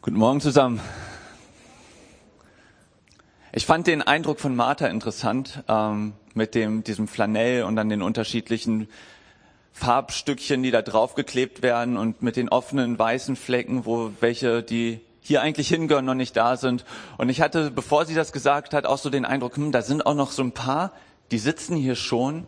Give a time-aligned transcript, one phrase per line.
[0.00, 0.80] Guten Morgen zusammen.
[3.52, 8.00] Ich fand den Eindruck von Martha interessant ähm, mit dem diesem Flanell und dann den
[8.00, 8.88] unterschiedlichen
[9.72, 15.42] Farbstückchen, die da draufgeklebt werden und mit den offenen weißen Flecken, wo welche, die hier
[15.42, 16.84] eigentlich hingehören, noch nicht da sind.
[17.16, 20.06] Und ich hatte, bevor sie das gesagt hat, auch so den Eindruck, hm, da sind
[20.06, 20.92] auch noch so ein paar,
[21.32, 22.46] die sitzen hier schon,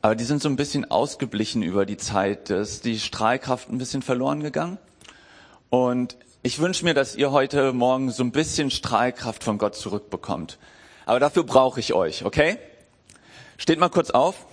[0.00, 2.48] aber die sind so ein bisschen ausgeblichen über die Zeit.
[2.48, 4.78] Da ist die Strahlkraft ein bisschen verloren gegangen.
[5.70, 10.58] Und ich wünsche mir, dass ihr heute Morgen so ein bisschen Strahlkraft von Gott zurückbekommt.
[11.04, 12.58] Aber dafür brauche ich euch, okay?
[13.58, 14.46] Steht mal kurz auf.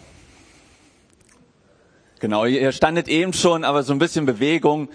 [2.20, 4.88] Genau, ihr standet eben schon, aber so ein bisschen Bewegung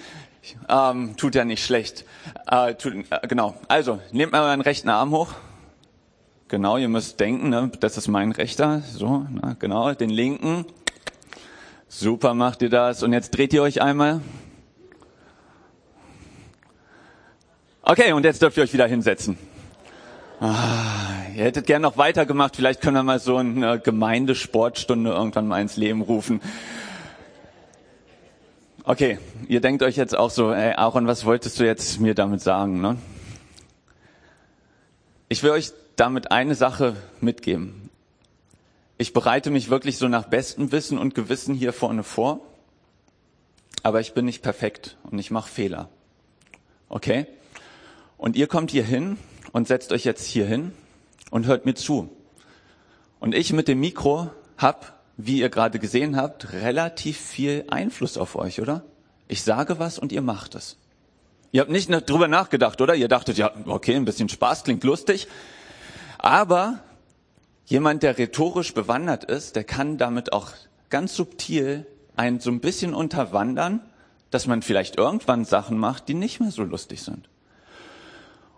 [0.69, 2.05] ähm, tut ja nicht schlecht.
[2.51, 5.29] Äh, tut, äh, genau, also nehmt mal euren rechten Arm hoch.
[6.49, 8.81] Genau, ihr müsst denken, ne, das ist mein rechter.
[8.81, 10.65] So, na, genau, den linken.
[11.89, 13.03] Super macht ihr das.
[13.03, 14.23] Und jetzt dreht ihr euch einmal.
[17.91, 19.39] Okay, und jetzt dürft ihr euch wieder hinsetzen.
[20.41, 22.55] Ah, ihr hättet gern noch weitergemacht.
[22.55, 26.43] Vielleicht können wir mal so eine Gemeindesportstunde irgendwann mal ins Leben rufen.
[28.85, 32.43] Okay, ihr denkt euch jetzt auch so, ey Aaron, was wolltest du jetzt mir damit
[32.43, 32.83] sagen?
[32.83, 32.99] Ne?
[35.31, 37.89] Ich will euch damit eine Sache mitgeben.
[38.99, 42.41] Ich bereite mich wirklich so nach bestem Wissen und Gewissen hier vorne vor,
[43.83, 45.89] aber ich bin nicht perfekt und ich mache Fehler.
[46.91, 47.27] Okay?
[48.19, 49.17] Und ihr kommt hier hin
[49.53, 50.73] und setzt euch jetzt hier hin
[51.31, 52.11] und hört mir zu.
[53.21, 58.37] Und ich mit dem Mikro hab wie ihr gerade gesehen habt, relativ viel Einfluss auf
[58.37, 58.85] euch, oder?
[59.27, 60.79] Ich sage was und ihr macht es.
[61.51, 62.95] Ihr habt nicht drüber nachgedacht, oder?
[62.95, 65.27] Ihr dachtet, ja, okay, ein bisschen Spaß klingt lustig.
[66.19, 66.79] Aber
[67.67, 70.53] jemand, der rhetorisch bewandert ist, der kann damit auch
[70.89, 73.81] ganz subtil ein so ein bisschen unterwandern,
[74.31, 77.29] dass man vielleicht irgendwann Sachen macht, die nicht mehr so lustig sind.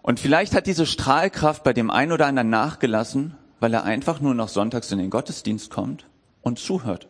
[0.03, 4.35] Und vielleicht hat diese Strahlkraft bei dem einen oder anderen nachgelassen, weil er einfach nur
[4.35, 6.07] noch sonntags in den Gottesdienst kommt
[6.43, 7.09] und zuhört.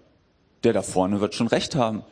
[0.65, 2.03] Der da vorne wird schon recht haben.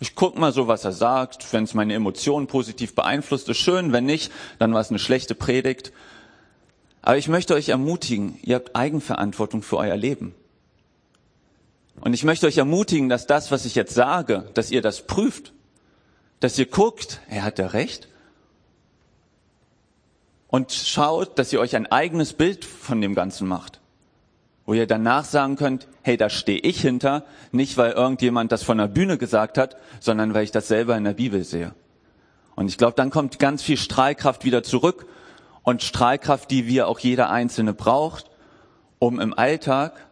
[0.00, 1.52] Ich guck mal so, was er sagt.
[1.52, 3.92] Wenn es meine Emotionen positiv beeinflusst, ist schön.
[3.92, 5.92] Wenn nicht, dann war es eine schlechte Predigt.
[7.02, 10.34] Aber ich möchte euch ermutigen, ihr habt Eigenverantwortung für euer Leben.
[12.00, 15.52] Und ich möchte euch ermutigen, dass das, was ich jetzt sage, dass ihr das prüft.
[16.40, 18.08] Dass ihr guckt, er hat ja recht.
[20.48, 23.78] Und schaut, dass ihr euch ein eigenes Bild von dem Ganzen macht
[24.68, 28.76] wo ihr danach sagen könnt, hey, da stehe ich hinter, nicht weil irgendjemand das von
[28.76, 31.74] der Bühne gesagt hat, sondern weil ich das selber in der Bibel sehe.
[32.54, 35.06] Und ich glaube, dann kommt ganz viel Strahlkraft wieder zurück
[35.62, 38.26] und Strahlkraft, die wir auch jeder Einzelne braucht,
[38.98, 40.06] um im Alltag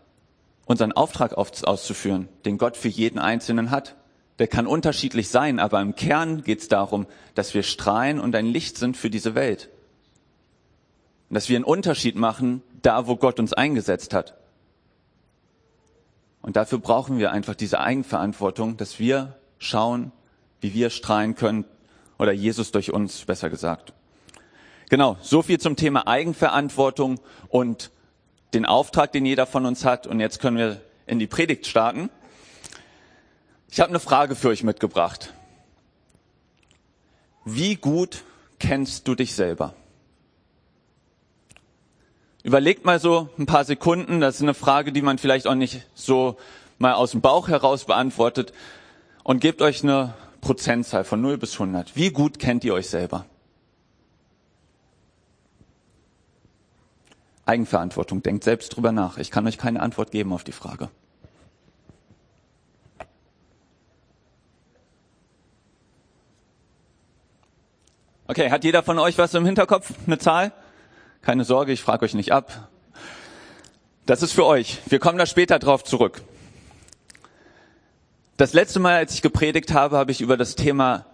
[0.65, 3.95] unseren Auftrag auszuführen, den Gott für jeden Einzelnen hat.
[4.39, 8.47] Der kann unterschiedlich sein, aber im Kern geht es darum, dass wir strahlen und ein
[8.47, 9.69] Licht sind für diese Welt.
[11.29, 14.35] Und dass wir einen Unterschied machen, da wo Gott uns eingesetzt hat.
[16.43, 20.13] Und dafür brauchen wir einfach diese Eigenverantwortung, dass wir schauen,
[20.61, 21.65] wie wir strahlen können
[22.19, 23.93] oder Jesus durch uns, besser gesagt.
[24.89, 27.91] Genau, so viel zum Thema Eigenverantwortung und
[28.55, 30.07] den Auftrag, den jeder von uns hat.
[30.07, 32.11] Und jetzt können wir in die Predigt starten.
[33.69, 35.33] Ich habe eine Frage für euch mitgebracht.
[37.45, 38.25] Wie gut
[38.59, 39.75] kennst du dich selber?
[42.47, 45.85] Überlegt mal so ein paar Sekunden, das ist eine Frage, die man vielleicht auch nicht
[45.97, 46.37] so
[46.79, 48.53] mal aus dem Bauch heraus beantwortet
[49.25, 51.97] und gebt euch eine Prozentzahl von 0 bis 100.
[51.97, 53.27] Wie gut kennt ihr euch selber?
[57.47, 59.19] Eigenverantwortung, denkt selbst drüber nach.
[59.19, 60.89] Ich kann euch keine Antwort geben auf die Frage.
[68.29, 69.93] Okay, hat jeder von euch was im Hinterkopf?
[70.07, 70.53] Eine Zahl?
[71.27, 72.69] Keine Sorge, ich frage euch nicht ab.
[74.07, 74.79] Das ist für euch.
[74.87, 76.23] Wir kommen da später drauf zurück.
[78.37, 81.05] Das letzte Mal, als ich gepredigt habe, habe ich über das Thema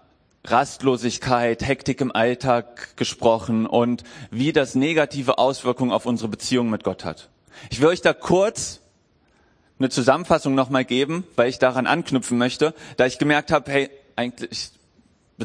[0.45, 7.07] Rastlosigkeit, Hektik im Alltag gesprochen und wie das negative Auswirkungen auf unsere Beziehung mit Gott
[7.07, 7.31] hat.
[7.71, 8.81] Ich will euch da kurz
[9.79, 14.73] eine Zusammenfassung nochmal geben, weil ich daran anknüpfen möchte, da ich gemerkt habe, hey, eigentlich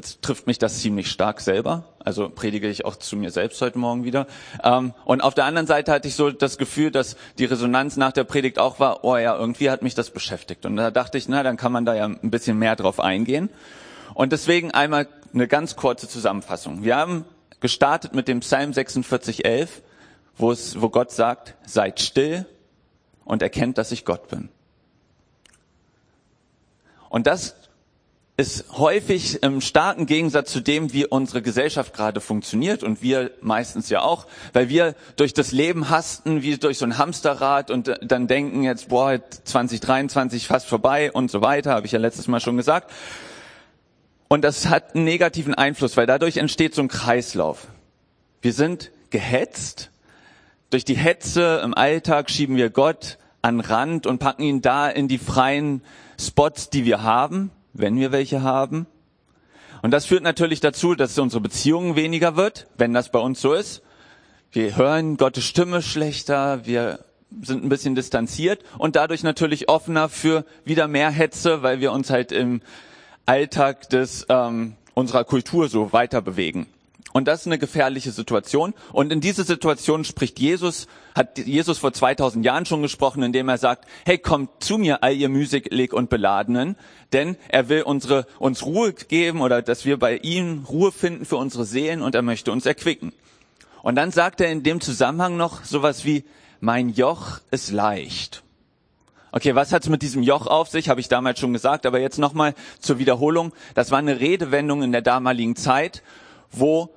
[0.02, 1.84] betrifft mich das ziemlich stark selber.
[2.00, 4.28] Also predige ich auch zu mir selbst heute Morgen wieder.
[4.64, 8.12] Ähm, und auf der anderen Seite hatte ich so das Gefühl, dass die Resonanz nach
[8.12, 10.66] der Predigt auch war, oh ja, irgendwie hat mich das beschäftigt.
[10.66, 13.50] Und da dachte ich, na, dann kann man da ja ein bisschen mehr drauf eingehen.
[14.14, 16.84] Und deswegen einmal eine ganz kurze Zusammenfassung.
[16.84, 17.26] Wir haben
[17.60, 19.68] gestartet mit dem Psalm 46,11,
[20.38, 22.46] wo es, wo Gott sagt, seid still
[23.26, 24.50] und erkennt, dass ich Gott bin.
[27.10, 27.56] Und das
[28.40, 33.90] ist häufig im starken Gegensatz zu dem, wie unsere Gesellschaft gerade funktioniert und wir meistens
[33.90, 38.28] ja auch, weil wir durch das Leben hasten wie durch so ein Hamsterrad und dann
[38.28, 42.58] denken jetzt, boah, 2023 fast vorbei und so weiter, habe ich ja letztes Mal schon
[42.58, 42.92] gesagt.
[44.28, 47.68] Und das hat einen negativen Einfluss, weil dadurch entsteht so ein Kreislauf.
[48.44, 49.90] Wir sind gehetzt.
[50.70, 55.08] Durch die Hetze im Alltag schieben wir Gott an Rand und packen ihn da in
[55.08, 55.82] die freien
[56.20, 58.88] Spots, die wir haben wenn wir welche haben.
[59.82, 63.54] Und das führt natürlich dazu, dass unsere Beziehung weniger wird, wenn das bei uns so
[63.54, 63.82] ist.
[64.52, 67.00] Wir hören Gottes Stimme schlechter, wir
[67.42, 72.10] sind ein bisschen distanziert und dadurch natürlich offener für wieder mehr Hetze, weil wir uns
[72.10, 72.62] halt im
[73.26, 76.66] Alltag des ähm, unserer Kultur so weiter bewegen.
[77.18, 78.76] Und das ist eine gefährliche Situation.
[78.94, 80.86] Und in diese Situation spricht Jesus,
[81.16, 85.16] hat Jesus vor 2000 Jahren schon gesprochen, indem er sagt, hey, kommt zu mir, all
[85.16, 86.76] ihr mühselig und Beladenen,
[87.14, 91.38] denn er will unsere, uns Ruhe geben oder dass wir bei ihm Ruhe finden für
[91.38, 93.14] unsere Seelen und er möchte uns erquicken.
[93.82, 96.24] Und dann sagt er in dem Zusammenhang noch sowas wie,
[96.60, 98.44] mein Joch ist leicht.
[99.32, 100.88] Okay, was hat's mit diesem Joch auf sich?
[100.88, 103.54] Habe ich damals schon gesagt, aber jetzt nochmal zur Wiederholung.
[103.74, 106.04] Das war eine Redewendung in der damaligen Zeit,
[106.52, 106.92] wo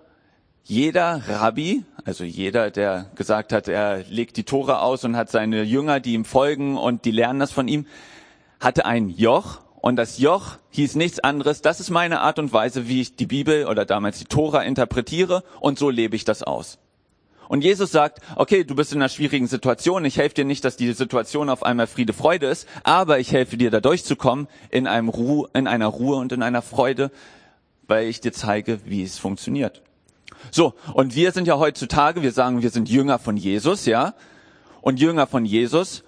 [0.71, 5.65] jeder Rabbi, also jeder, der gesagt hat, er legt die Tore aus und hat seine
[5.65, 7.87] Jünger, die ihm folgen und die lernen das von ihm,
[8.61, 11.61] hatte ein Joch und das Joch hieß nichts anderes.
[11.61, 15.43] Das ist meine Art und Weise, wie ich die Bibel oder damals die Tora interpretiere
[15.59, 16.79] und so lebe ich das aus.
[17.49, 20.05] Und Jesus sagt, okay, du bist in einer schwierigen Situation.
[20.05, 23.57] Ich helfe dir nicht, dass die Situation auf einmal Friede, Freude ist, aber ich helfe
[23.57, 27.11] dir, da durchzukommen in einem Ruhe, in einer Ruhe und in einer Freude,
[27.89, 29.83] weil ich dir zeige, wie es funktioniert.
[30.51, 34.15] So, und wir sind ja heutzutage, wir sagen, wir sind Jünger von Jesus, ja.
[34.81, 36.03] Und Jünger von Jesus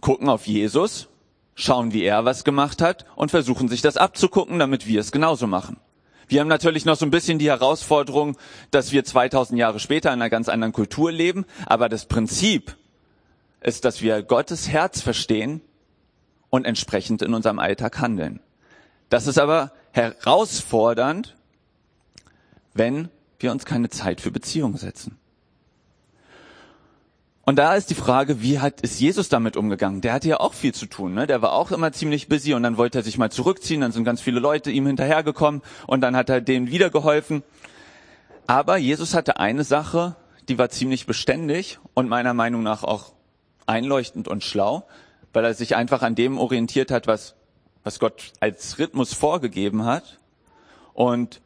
[0.00, 1.08] gucken auf Jesus,
[1.54, 5.46] schauen, wie er was gemacht hat und versuchen sich das abzugucken, damit wir es genauso
[5.46, 5.78] machen.
[6.26, 8.36] Wir haben natürlich noch so ein bisschen die Herausforderung,
[8.70, 12.76] dass wir 2000 Jahre später in einer ganz anderen Kultur leben, aber das Prinzip
[13.60, 15.60] ist, dass wir Gottes Herz verstehen
[16.50, 18.40] und entsprechend in unserem Alltag handeln.
[19.08, 21.36] Das ist aber herausfordernd,
[22.74, 23.08] wenn
[23.38, 25.18] wir uns keine Zeit für Beziehungen setzen.
[27.46, 30.00] Und da ist die Frage, wie hat, ist Jesus damit umgegangen?
[30.00, 31.26] Der hatte ja auch viel zu tun, ne?
[31.26, 34.04] Der war auch immer ziemlich busy und dann wollte er sich mal zurückziehen, dann sind
[34.04, 37.42] ganz viele Leute ihm hinterhergekommen und dann hat er denen wieder geholfen.
[38.46, 40.16] Aber Jesus hatte eine Sache,
[40.48, 43.12] die war ziemlich beständig und meiner Meinung nach auch
[43.66, 44.86] einleuchtend und schlau,
[45.34, 47.34] weil er sich einfach an dem orientiert hat, was,
[47.82, 50.18] was Gott als Rhythmus vorgegeben hat.
[50.94, 51.40] Und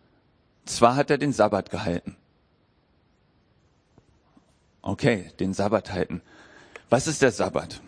[0.69, 2.17] zwar hat er den Sabbat gehalten.
[4.83, 6.23] Okay, den Sabbat halten.
[6.89, 7.81] Was ist der Sabbat?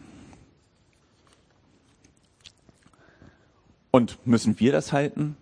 [3.91, 5.37] Und müssen wir das halten?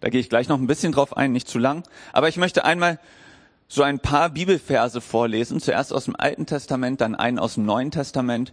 [0.00, 1.84] Da gehe ich gleich noch ein bisschen drauf ein, nicht zu lang.
[2.12, 2.98] Aber ich möchte einmal
[3.68, 5.60] so ein paar Bibelverse vorlesen.
[5.60, 8.52] Zuerst aus dem Alten Testament, dann einen aus dem Neuen Testament.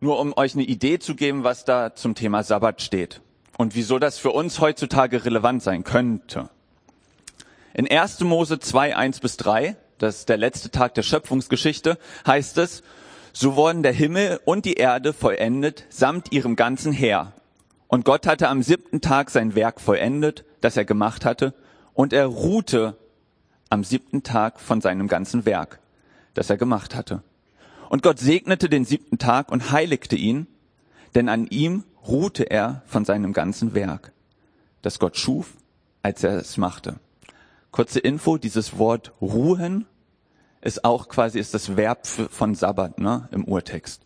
[0.00, 3.22] Nur um euch eine Idee zu geben, was da zum Thema Sabbat steht
[3.62, 6.50] und wieso das für uns heutzutage relevant sein könnte.
[7.74, 8.20] In 1.
[8.20, 12.82] Mose 2, 1 bis 3, das ist der letzte Tag der Schöpfungsgeschichte, heißt es,
[13.32, 17.34] so wurden der Himmel und die Erde vollendet samt ihrem ganzen Heer.
[17.86, 21.54] Und Gott hatte am siebten Tag sein Werk vollendet, das er gemacht hatte,
[21.94, 22.96] und er ruhte
[23.70, 25.78] am siebten Tag von seinem ganzen Werk,
[26.34, 27.22] das er gemacht hatte.
[27.88, 30.48] Und Gott segnete den siebten Tag und heiligte ihn,
[31.14, 34.12] denn an ihm ruhte er von seinem ganzen Werk,
[34.82, 35.54] das Gott schuf,
[36.02, 36.96] als er es machte.
[37.70, 39.86] Kurze Info, dieses Wort ruhen
[40.60, 44.02] ist auch quasi ist das Verb von Sabbat ne, im Urtext.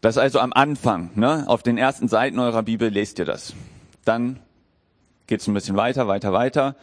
[0.00, 3.54] Das also am Anfang, ne, auf den ersten Seiten eurer Bibel lest ihr das.
[4.04, 4.38] Dann
[5.26, 6.76] geht's ein bisschen weiter, weiter, weiter.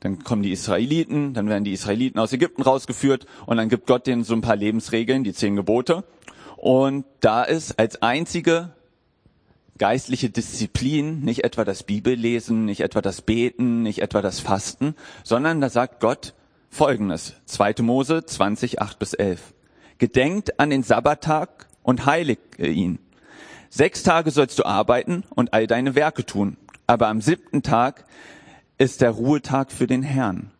[0.00, 4.06] Dann kommen die Israeliten, dann werden die Israeliten aus Ägypten rausgeführt und dann gibt Gott
[4.06, 6.02] denen so ein paar Lebensregeln, die zehn Gebote.
[6.56, 8.70] Und da ist als einzige
[9.78, 15.60] geistliche Disziplin nicht etwa das Bibellesen, nicht etwa das Beten, nicht etwa das Fasten, sondern
[15.60, 16.34] da sagt Gott
[16.70, 17.34] Folgendes.
[17.46, 17.74] 2.
[17.80, 19.54] Mose 20, 8 bis 11.
[19.98, 22.98] Gedenkt an den Sabbattag und heiligt ihn.
[23.68, 26.56] Sechs Tage sollst du arbeiten und all deine Werke tun.
[26.86, 28.04] Aber am siebten Tag
[28.78, 30.50] ist der Ruhetag für den Herrn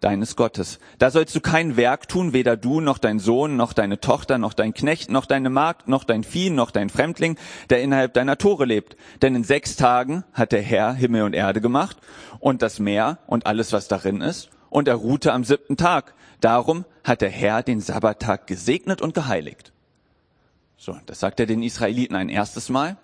[0.00, 0.78] deines Gottes.
[0.98, 4.52] Da sollst du kein Werk tun, weder du noch dein Sohn, noch deine Tochter, noch
[4.52, 7.36] dein Knecht, noch deine Magd, noch dein Vieh, noch dein Fremdling,
[7.70, 8.96] der innerhalb deiner Tore lebt.
[9.22, 11.96] Denn in sechs Tagen hat der Herr Himmel und Erde gemacht
[12.40, 16.14] und das Meer und alles, was darin ist, und er ruhte am siebten Tag.
[16.40, 19.72] Darum hat der Herr den Sabbattag gesegnet und geheiligt.
[20.76, 22.96] So, das sagt er den Israeliten ein erstes Mal.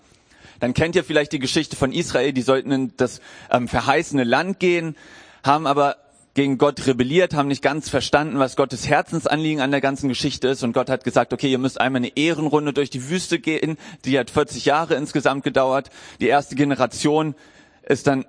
[0.60, 3.20] Dann kennt ihr vielleicht die Geschichte von Israel, die sollten in das
[3.50, 4.96] ähm, verheißene Land gehen,
[5.42, 5.96] haben aber
[6.34, 10.62] gegen Gott rebelliert, haben nicht ganz verstanden, was Gottes Herzensanliegen an der ganzen Geschichte ist.
[10.62, 13.76] Und Gott hat gesagt, okay, ihr müsst einmal eine Ehrenrunde durch die Wüste gehen.
[14.04, 15.90] Die hat 40 Jahre insgesamt gedauert.
[16.20, 17.34] Die erste Generation
[17.82, 18.24] ist dann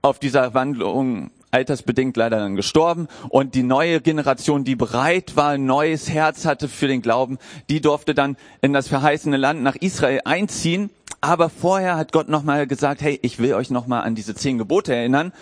[0.00, 3.08] auf dieser Wandlung altersbedingt leider dann gestorben.
[3.28, 7.82] Und die neue Generation, die bereit war, ein neues Herz hatte für den Glauben, die
[7.82, 10.88] durfte dann in das verheißene Land nach Israel einziehen.
[11.20, 14.94] Aber vorher hat Gott nochmal gesagt, hey, ich will euch nochmal an diese zehn Gebote
[14.94, 15.32] erinnern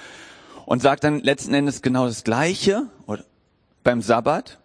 [0.71, 2.87] und sagt dann letzten Endes genau das Gleiche
[3.83, 4.61] beim Sabbat.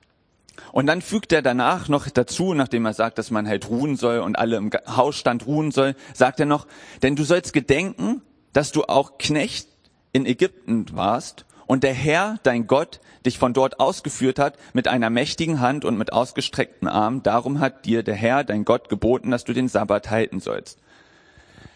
[0.71, 4.19] Und dann fügt er danach noch dazu, nachdem er sagt, dass man halt ruhen soll
[4.19, 6.67] und alle im Hausstand ruhen soll, sagt er noch,
[7.01, 8.21] denn du sollst gedenken,
[8.53, 9.67] dass du auch Knecht
[10.11, 15.09] in Ägypten warst und der Herr, dein Gott, dich von dort ausgeführt hat mit einer
[15.09, 17.23] mächtigen Hand und mit ausgestreckten Armen.
[17.23, 20.77] Darum hat dir der Herr, dein Gott, geboten, dass du den Sabbat halten sollst.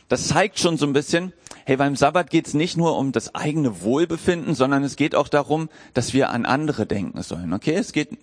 [0.09, 1.33] Das zeigt schon so ein bisschen,
[1.65, 5.27] hey, beim Sabbat geht es nicht nur um das eigene Wohlbefinden, sondern es geht auch
[5.27, 7.53] darum, dass wir an andere denken sollen.
[7.53, 8.17] Okay, es geht,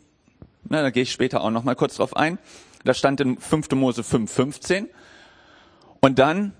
[0.68, 2.38] na, da gehe ich später auch noch mal kurz drauf ein.
[2.84, 3.70] Da stand in 5.
[3.70, 4.88] Mose 5,15.
[6.00, 6.52] Und dann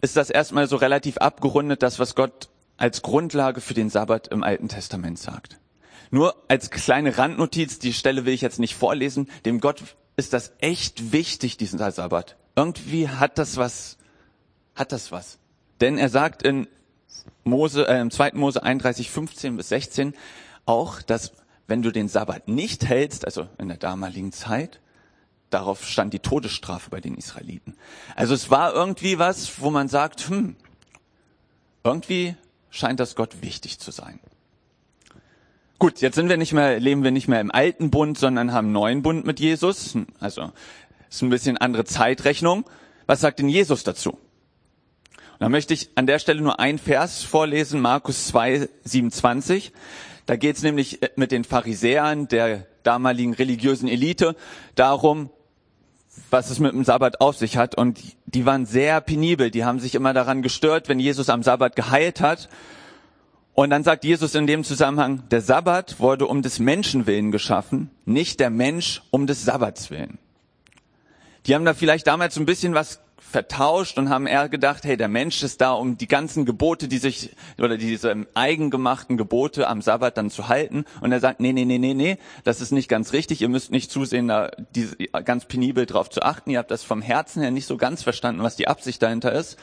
[0.00, 4.42] ist das erstmal so relativ abgerundet, das, was Gott als Grundlage für den Sabbat im
[4.42, 5.58] Alten Testament sagt.
[6.10, 9.82] Nur als kleine Randnotiz, die Stelle will ich jetzt nicht vorlesen, dem Gott
[10.16, 12.36] ist das echt wichtig, diesen Sabbat.
[12.56, 13.98] Irgendwie hat das was,
[14.74, 15.38] hat das was.
[15.80, 16.66] Denn er sagt in
[17.44, 18.32] Mose, äh, im 2.
[18.34, 20.14] Mose 31, 15 bis 16
[20.66, 21.32] auch, dass
[21.66, 24.80] wenn du den Sabbat nicht hältst, also in der damaligen Zeit,
[25.50, 27.76] darauf stand die Todesstrafe bei den Israeliten.
[28.16, 30.56] Also es war irgendwie was, wo man sagt, hm,
[31.84, 32.34] irgendwie
[32.70, 34.20] scheint das Gott wichtig zu sein.
[35.78, 38.66] Gut, jetzt sind wir nicht mehr, leben wir nicht mehr im alten Bund, sondern haben
[38.66, 39.96] einen neuen Bund mit Jesus.
[40.18, 40.52] Also
[41.08, 42.64] ist ein bisschen andere Zeitrechnung.
[43.06, 44.18] Was sagt denn Jesus dazu?
[45.38, 49.72] Da möchte ich an der Stelle nur ein Vers vorlesen, Markus 2, 27.
[50.26, 54.36] Da geht es nämlich äh, mit den Pharisäern der damaligen religiösen Elite
[54.74, 55.30] darum,
[56.30, 57.74] was es mit dem Sabbat auf sich hat.
[57.76, 59.50] Und die waren sehr penibel.
[59.50, 62.48] Die haben sich immer daran gestört, wenn Jesus am Sabbat geheilt hat.
[63.54, 67.90] Und dann sagt Jesus in dem Zusammenhang, der Sabbat wurde um des Menschen willen geschaffen,
[68.04, 70.18] nicht der Mensch um des Sabbats willen.
[71.46, 73.00] Die haben da vielleicht damals ein bisschen was
[73.30, 76.98] vertauscht und haben eher gedacht, hey, der Mensch ist da, um die ganzen Gebote, die
[76.98, 80.84] sich, oder diese eigengemachten Gebote am Sabbat dann zu halten.
[81.00, 83.42] Und er sagt, nee, nee, nee, nee, nee, das ist nicht ganz richtig.
[83.42, 86.50] Ihr müsst nicht zusehen, da diese, ganz penibel drauf zu achten.
[86.50, 89.58] Ihr habt das vom Herzen her nicht so ganz verstanden, was die Absicht dahinter ist.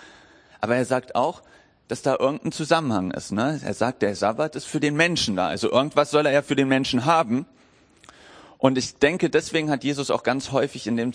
[0.60, 1.42] Aber er sagt auch,
[1.88, 3.32] dass da irgendein Zusammenhang ist.
[3.32, 3.60] Ne?
[3.64, 5.48] Er sagt, der Sabbat ist für den Menschen da.
[5.48, 7.46] Also irgendwas soll er ja für den Menschen haben.
[8.58, 11.14] Und ich denke, deswegen hat Jesus auch ganz häufig in dem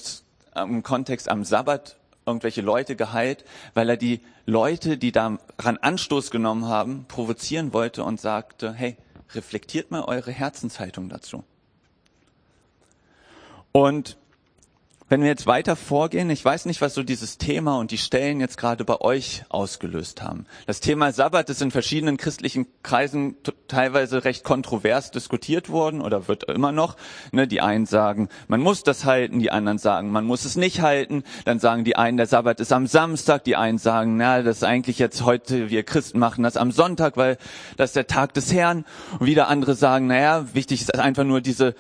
[0.55, 5.39] im Kontext am Sabbat irgendwelche Leute geheilt, weil er die Leute, die daran
[5.81, 8.97] Anstoß genommen haben, provozieren wollte und sagte, hey,
[9.35, 11.45] reflektiert mal eure Herzenshaltung dazu.
[13.73, 14.17] Und
[15.09, 18.41] wenn wir jetzt weiter vorgehen, ich weiß nicht, was so dieses Thema und die Stellen
[18.41, 20.47] jetzt gerade bei euch ausgelöst haben.
[20.67, 23.37] Das Thema Sabbat ist in verschiedenen christlichen Kreisen
[23.69, 26.97] teilweise recht kontrovers diskutiert worden oder wird immer noch.
[27.31, 30.81] Ne, die einen sagen, man muss das halten, die anderen sagen, man muss es nicht
[30.81, 31.23] halten.
[31.45, 34.65] Dann sagen die einen, der Sabbat ist am Samstag, die einen sagen, na, das ist
[34.65, 37.39] eigentlich jetzt heute, wir Christen machen das am Sonntag, weil
[37.77, 38.85] das ist der Tag des Herrn.
[39.21, 41.77] Und wieder andere sagen, naja, wichtig ist einfach nur diese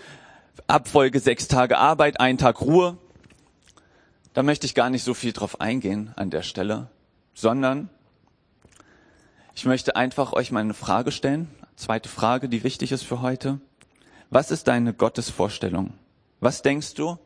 [0.68, 2.98] Abfolge sechs Tage Arbeit, ein Tag Ruhe.
[4.36, 6.90] Da möchte ich gar nicht so viel drauf eingehen an der Stelle,
[7.32, 7.88] sondern
[9.54, 11.48] ich möchte einfach euch mal eine Frage stellen.
[11.74, 13.60] Zweite Frage, die wichtig ist für heute.
[14.28, 15.94] Was ist deine Gottesvorstellung?
[16.40, 17.16] Was denkst du,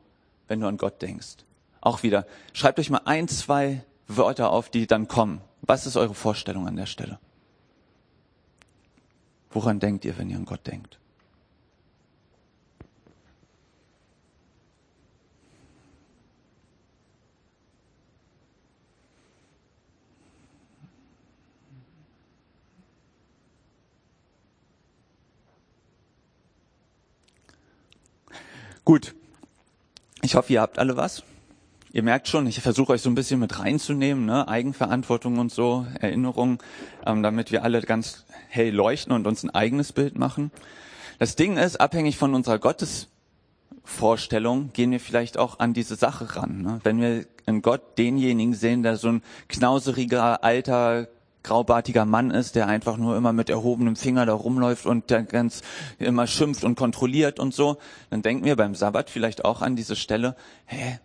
[0.47, 1.38] wenn du an Gott denkst?
[1.81, 5.40] Auch wieder, schreibt euch mal ein, zwei Wörter auf, die dann kommen.
[5.62, 7.19] Was ist eure Vorstellung an der Stelle?
[9.50, 11.00] Woran denkt ihr, wenn ihr an Gott denkt?
[28.91, 29.15] Gut.
[30.21, 31.23] Ich hoffe, ihr habt alle was.
[31.93, 34.49] Ihr merkt schon, ich versuche euch so ein bisschen mit reinzunehmen, ne?
[34.49, 36.61] Eigenverantwortung und so, Erinnerung,
[37.07, 40.51] ähm, damit wir alle ganz hell leuchten und uns ein eigenes Bild machen.
[41.21, 46.61] Das Ding ist, abhängig von unserer Gottesvorstellung gehen wir vielleicht auch an diese Sache ran.
[46.61, 46.81] Ne?
[46.83, 51.07] Wenn wir in Gott denjenigen sehen, der so ein knauseriger, alter,
[51.43, 55.63] graubärtiger Mann ist, der einfach nur immer mit erhobenem Finger da rumläuft und der ganz
[55.99, 57.79] immer schimpft und kontrolliert und so,
[58.11, 60.99] dann denken wir beim Sabbat vielleicht auch an diese Stelle, hä,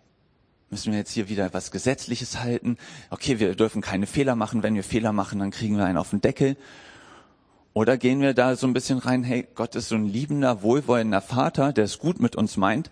[0.72, 2.78] Müssen wir jetzt hier wieder was Gesetzliches halten?
[3.10, 4.64] Okay, wir dürfen keine Fehler machen.
[4.64, 6.58] Wenn wir Fehler machen, dann kriegen wir einen auf den Deckel.
[7.74, 11.22] Oder gehen wir da so ein bisschen rein, hey, Gott ist so ein liebender, wohlwollender
[11.22, 12.90] Vater, der es gut mit uns meint,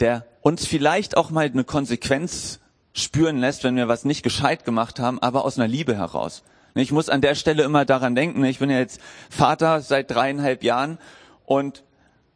[0.00, 2.60] der uns vielleicht auch mal eine Konsequenz
[2.92, 6.42] spüren lässt, wenn wir was nicht gescheit gemacht haben, aber aus einer Liebe heraus.
[6.74, 9.00] Ich muss an der Stelle immer daran denken, ich bin ja jetzt
[9.30, 10.98] Vater seit dreieinhalb Jahren
[11.44, 11.84] und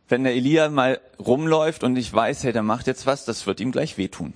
[0.08, 3.60] wenn der Elia mal rumläuft und ich weiß, hey, der macht jetzt was, das wird
[3.60, 4.32] ihm gleich wehtun.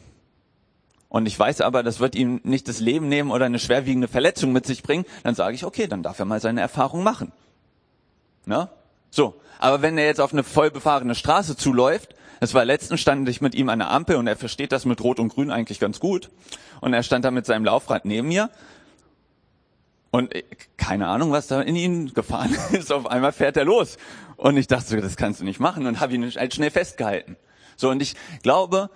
[1.09, 4.53] Und ich weiß aber, das wird ihm nicht das Leben nehmen oder eine schwerwiegende Verletzung
[4.53, 7.33] mit sich bringen, dann sage ich, okay, dann darf er mal seine Erfahrung machen.
[8.45, 8.69] Ne?
[9.11, 9.35] So.
[9.59, 13.41] Aber wenn er jetzt auf eine voll befahrene Straße zuläuft, es war letztens stand ich
[13.41, 16.01] mit ihm an der Ampel und er versteht das mit Rot und Grün eigentlich ganz
[16.01, 16.31] gut.
[16.81, 18.51] Und er stand da mit seinem Laufrad neben mir.
[20.13, 20.35] Und
[20.77, 22.93] keine Ahnung, was da in ihn gefahren ist.
[22.93, 23.97] Auf einmal fährt er los.
[24.37, 27.37] Und ich dachte, das kannst du nicht machen und habe ihn halt schnell festgehalten.
[27.77, 28.91] So, und ich glaube,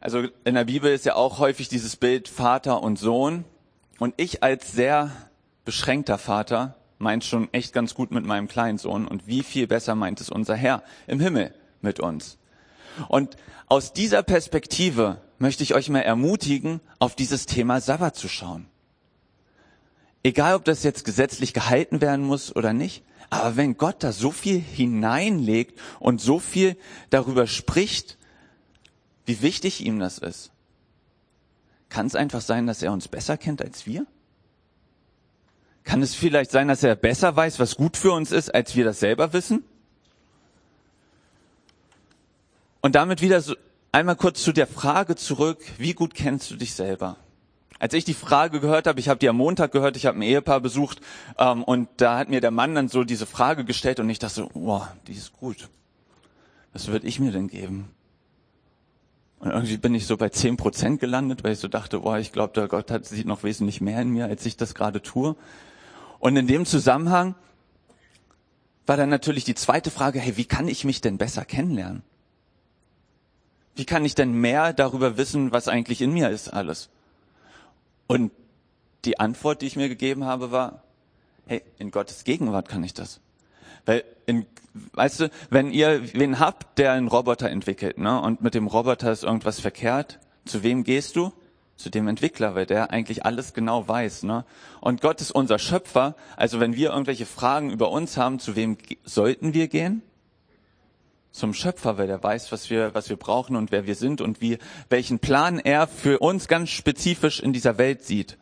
[0.00, 3.44] also in der Bibel ist ja auch häufig dieses Bild Vater und Sohn.
[3.98, 5.10] Und ich als sehr
[5.66, 9.06] beschränkter Vater meint schon echt ganz gut mit meinem kleinen Sohn.
[9.06, 12.38] Und wie viel besser meint es unser Herr im Himmel mit uns?
[13.08, 18.68] Und aus dieser Perspektive möchte ich euch mal ermutigen, auf dieses Thema Sabbat zu schauen.
[20.24, 24.30] Egal, ob das jetzt gesetzlich gehalten werden muss oder nicht, aber wenn Gott da so
[24.30, 26.78] viel hineinlegt und so viel
[27.10, 28.16] darüber spricht,
[29.26, 30.50] wie wichtig ihm das ist,
[31.90, 34.06] kann es einfach sein, dass er uns besser kennt als wir?
[35.84, 38.84] Kann es vielleicht sein, dass er besser weiß, was gut für uns ist, als wir
[38.86, 39.62] das selber wissen?
[42.80, 43.54] Und damit wieder so
[43.92, 47.18] einmal kurz zu der Frage zurück, wie gut kennst du dich selber?
[47.78, 50.22] Als ich die Frage gehört habe, ich habe die am Montag gehört, ich habe ein
[50.22, 51.00] Ehepaar besucht
[51.38, 54.34] ähm, und da hat mir der Mann dann so diese Frage gestellt und ich dachte
[54.34, 55.68] so, wow, die ist gut.
[56.72, 57.90] Was würde ich mir denn geben?
[59.40, 62.32] Und irgendwie bin ich so bei zehn Prozent gelandet, weil ich so dachte, boah, ich
[62.32, 65.36] glaube, der Gott hat, sieht noch wesentlich mehr in mir, als ich das gerade tue.
[66.18, 67.34] Und in dem Zusammenhang
[68.86, 72.02] war dann natürlich die zweite Frage, hey, wie kann ich mich denn besser kennenlernen?
[73.74, 76.88] Wie kann ich denn mehr darüber wissen, was eigentlich in mir ist alles?
[78.06, 78.32] Und
[79.04, 80.82] die Antwort, die ich mir gegeben habe, war,
[81.46, 83.20] hey, in Gottes Gegenwart kann ich das.
[83.86, 84.46] Weil, in,
[84.92, 89.12] weißt du, wenn ihr wen habt, der einen Roboter entwickelt, ne, und mit dem Roboter
[89.12, 91.32] ist irgendwas verkehrt, zu wem gehst du?
[91.76, 94.44] Zu dem Entwickler, weil der eigentlich alles genau weiß, ne?
[94.80, 96.14] Und Gott ist unser Schöpfer.
[96.36, 100.00] Also wenn wir irgendwelche Fragen über uns haben, zu wem sollten wir gehen?
[101.34, 104.40] Zum Schöpfer, weil er weiß, was wir, was wir brauchen und wer wir sind und
[104.40, 108.38] wie, welchen Plan er für uns ganz spezifisch in dieser Welt sieht.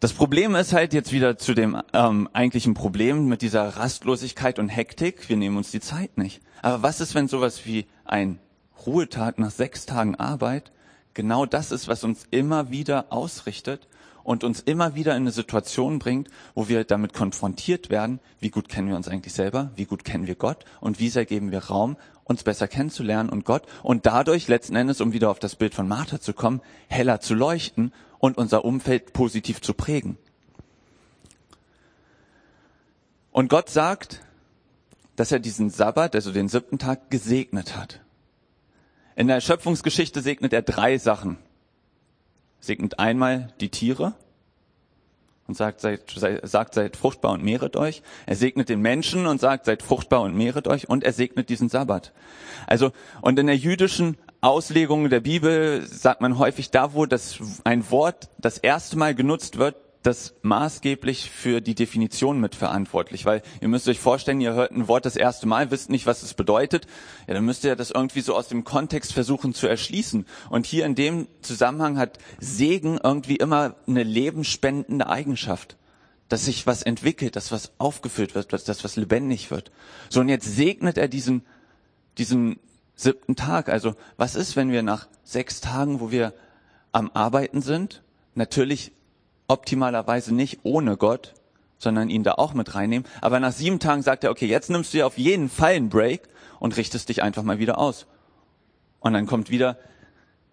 [0.00, 4.68] Das Problem ist halt jetzt wieder zu dem ähm, eigentlichen Problem mit dieser Rastlosigkeit und
[4.68, 5.28] Hektik.
[5.28, 6.42] Wir nehmen uns die Zeit nicht.
[6.60, 8.40] Aber was ist, wenn sowas wie ein
[8.84, 10.72] Ruhetag nach sechs Tagen Arbeit
[11.14, 13.86] genau das ist, was uns immer wieder ausrichtet
[14.24, 18.68] und uns immer wieder in eine Situation bringt, wo wir damit konfrontiert werden, wie gut
[18.68, 21.64] kennen wir uns eigentlich selber, wie gut kennen wir Gott und wie sehr geben wir
[21.64, 25.74] Raum, uns besser kennenzulernen und Gott und dadurch letzten Endes, um wieder auf das Bild
[25.74, 30.16] von Martha zu kommen, heller zu leuchten und unser Umfeld positiv zu prägen.
[33.30, 34.22] Und Gott sagt,
[35.16, 38.00] dass er diesen Sabbat, also den siebten Tag, gesegnet hat.
[39.16, 41.36] In der Schöpfungsgeschichte segnet er drei Sachen
[42.64, 44.14] segnet einmal die Tiere
[45.46, 46.02] und sagt seid,
[46.42, 48.02] sagt, seid fruchtbar und mehret euch.
[48.26, 50.88] Er segnet den Menschen und sagt, seid fruchtbar und mehret euch.
[50.88, 52.12] Und er segnet diesen Sabbat.
[52.66, 57.90] Also, und in der jüdischen Auslegung der Bibel sagt man häufig da, wo das ein
[57.90, 63.88] Wort das erste Mal genutzt wird, das maßgeblich für die Definition mitverantwortlich, weil ihr müsst
[63.88, 66.86] euch vorstellen, ihr hört ein Wort das erste Mal, wisst nicht, was es bedeutet,
[67.26, 70.26] ja, dann müsst ihr das irgendwie so aus dem Kontext versuchen zu erschließen.
[70.50, 75.76] Und hier in dem Zusammenhang hat Segen irgendwie immer eine lebensspendende Eigenschaft.
[76.28, 79.70] Dass sich was entwickelt, dass was aufgefüllt wird, dass was lebendig wird.
[80.08, 81.44] So, und jetzt segnet er diesen,
[82.16, 82.58] diesen
[82.96, 83.68] siebten Tag.
[83.68, 86.32] Also, was ist, wenn wir nach sechs Tagen, wo wir
[86.92, 88.02] am Arbeiten sind,
[88.34, 88.92] natürlich
[89.46, 91.34] optimalerweise nicht ohne Gott,
[91.78, 93.06] sondern ihn da auch mit reinnehmen.
[93.20, 95.90] Aber nach sieben Tagen sagt er, okay, jetzt nimmst du dir auf jeden Fall einen
[95.90, 96.28] Break
[96.60, 98.06] und richtest dich einfach mal wieder aus.
[99.00, 99.78] Und dann kommt wieder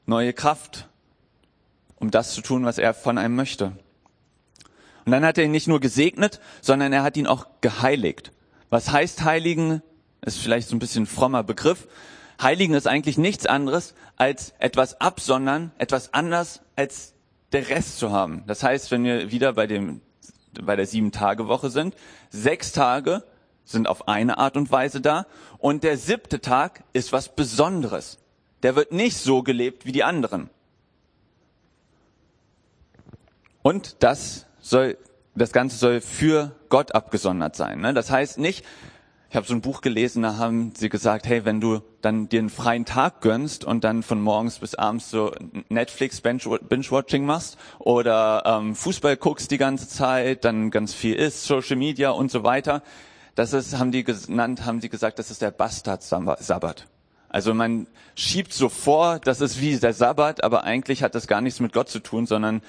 [0.05, 0.89] neue Kraft,
[1.95, 3.73] um das zu tun, was er von einem möchte.
[5.05, 8.31] Und dann hat er ihn nicht nur gesegnet, sondern er hat ihn auch geheiligt.
[8.69, 9.81] Was heißt heiligen?
[10.21, 11.87] Ist vielleicht so ein bisschen ein frommer Begriff.
[12.41, 17.13] Heiligen ist eigentlich nichts anderes als etwas absondern, etwas anders als
[17.51, 18.43] der Rest zu haben.
[18.47, 20.01] Das heißt, wenn wir wieder bei dem,
[20.61, 21.95] bei der Sieben-Tage-Woche sind,
[22.29, 23.23] sechs Tage
[23.63, 25.25] sind auf eine Art und Weise da
[25.57, 28.17] und der siebte Tag ist was Besonderes.
[28.63, 30.51] der wird nicht so gelebt wie die anderen.
[33.63, 34.97] Und das soll,
[35.33, 37.81] das Ganze soll für Gott abgesondert sein.
[37.81, 37.93] Ne?
[37.93, 38.63] Das heißt nicht,
[39.29, 42.39] ich habe so ein Buch gelesen, da haben sie gesagt, hey, wenn du dann dir
[42.39, 45.31] einen freien Tag gönnst und dann von morgens bis abends so
[45.69, 51.75] Netflix Binge-Watching machst oder ähm, Fußball guckst die ganze Zeit, dann ganz viel isst, Social
[51.75, 52.83] Media und so weiter,
[53.35, 56.87] das ist, haben die genannt, haben sie gesagt, das ist der Bastard-Sabbat.
[57.29, 61.39] Also man schiebt so vor, das ist wie der Sabbat, aber eigentlich hat das gar
[61.39, 62.61] nichts mit Gott zu tun, sondern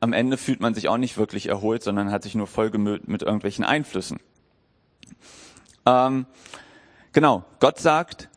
[0.00, 3.20] am Ende fühlt man sich auch nicht wirklich erholt, sondern hat sich nur vollgemüllt mit
[3.20, 4.18] irgendwelchen Einflüssen.
[5.84, 6.24] Ähm,
[7.12, 8.29] genau, Gott sagt,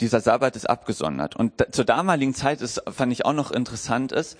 [0.00, 1.36] dieser Sabbat ist abgesondert.
[1.36, 4.38] Und zur damaligen Zeit ist, fand ich auch noch interessant ist,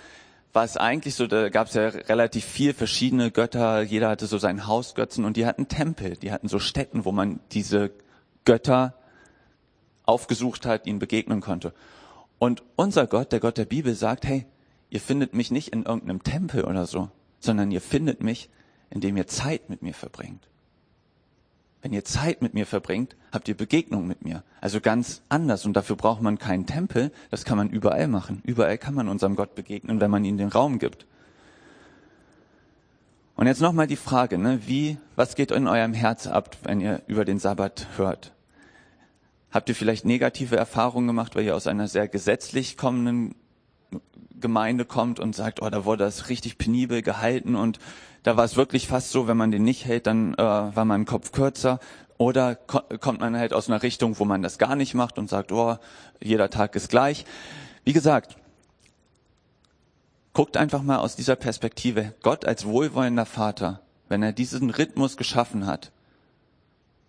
[0.52, 4.38] war es eigentlich so, da gab es ja relativ viel verschiedene Götter, jeder hatte so
[4.38, 7.92] seinen Hausgötzen und die hatten Tempel, die hatten so Stätten, wo man diese
[8.44, 8.94] Götter
[10.04, 11.72] aufgesucht hat, ihnen begegnen konnte.
[12.38, 14.46] Und unser Gott, der Gott der Bibel, sagt, hey,
[14.88, 18.50] ihr findet mich nicht in irgendeinem Tempel oder so, sondern ihr findet mich,
[18.88, 20.48] indem ihr Zeit mit mir verbringt.
[21.82, 24.42] Wenn ihr Zeit mit mir verbringt, habt ihr Begegnung mit mir.
[24.60, 25.64] Also ganz anders.
[25.64, 27.10] Und dafür braucht man keinen Tempel.
[27.30, 28.42] Das kann man überall machen.
[28.44, 31.06] Überall kann man unserem Gott begegnen, wenn man ihm den Raum gibt.
[33.34, 34.60] Und jetzt nochmal die Frage, ne?
[34.66, 38.34] wie, was geht in eurem Herz ab, wenn ihr über den Sabbat hört?
[39.50, 43.34] Habt ihr vielleicht negative Erfahrungen gemacht, weil ihr aus einer sehr gesetzlich kommenden
[44.40, 47.78] Gemeinde kommt und sagt, oh, da wurde das richtig penibel gehalten und
[48.22, 51.06] da war es wirklich fast so, wenn man den nicht hält, dann äh, war mein
[51.06, 51.80] Kopf kürzer.
[52.18, 55.30] Oder ko kommt man halt aus einer Richtung, wo man das gar nicht macht und
[55.30, 55.78] sagt, oh,
[56.20, 57.24] jeder Tag ist gleich.
[57.84, 58.36] Wie gesagt,
[60.34, 62.14] guckt einfach mal aus dieser Perspektive.
[62.22, 65.92] Gott als wohlwollender Vater, wenn er diesen Rhythmus geschaffen hat,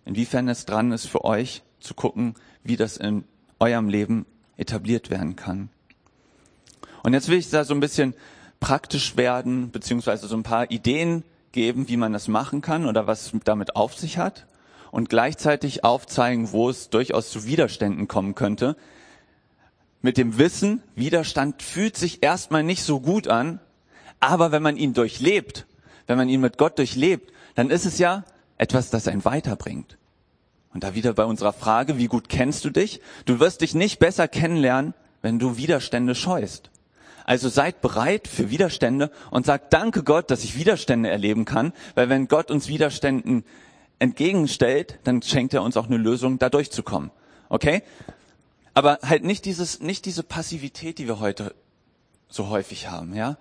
[0.06, 3.24] inwiefern es dran ist für euch zu gucken, wie das in
[3.58, 4.24] eurem Leben
[4.56, 5.68] etabliert werden kann.
[7.02, 8.14] Und jetzt will ich da so ein bisschen
[8.60, 13.32] praktisch werden, beziehungsweise so ein paar Ideen geben, wie man das machen kann oder was
[13.44, 14.46] damit auf sich hat
[14.90, 18.76] und gleichzeitig aufzeigen, wo es durchaus zu Widerständen kommen könnte.
[20.00, 23.60] Mit dem Wissen, Widerstand fühlt sich erstmal nicht so gut an,
[24.20, 25.66] aber wenn man ihn durchlebt,
[26.06, 28.24] wenn man ihn mit Gott durchlebt, dann ist es ja
[28.58, 29.98] etwas, das einen weiterbringt.
[30.74, 33.00] Und da wieder bei unserer Frage, wie gut kennst du dich?
[33.24, 36.71] Du wirst dich nicht besser kennenlernen, wenn du Widerstände scheust.
[37.24, 42.08] Also seid bereit für Widerstände und sagt Danke Gott, dass ich Widerstände erleben kann, weil
[42.08, 43.44] wenn Gott uns Widerständen
[43.98, 47.10] entgegenstellt, dann schenkt er uns auch eine Lösung, da durchzukommen.
[47.48, 47.82] Okay?
[48.74, 51.54] Aber halt nicht dieses, nicht diese Passivität, die wir heute
[52.28, 53.36] so häufig haben, ja?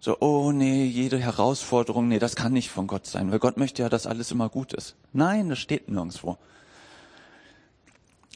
[0.00, 3.82] So, oh nee, jede Herausforderung, nee, das kann nicht von Gott sein, weil Gott möchte
[3.82, 4.96] ja, dass alles immer gut ist.
[5.12, 6.38] Nein, das steht nirgendwo.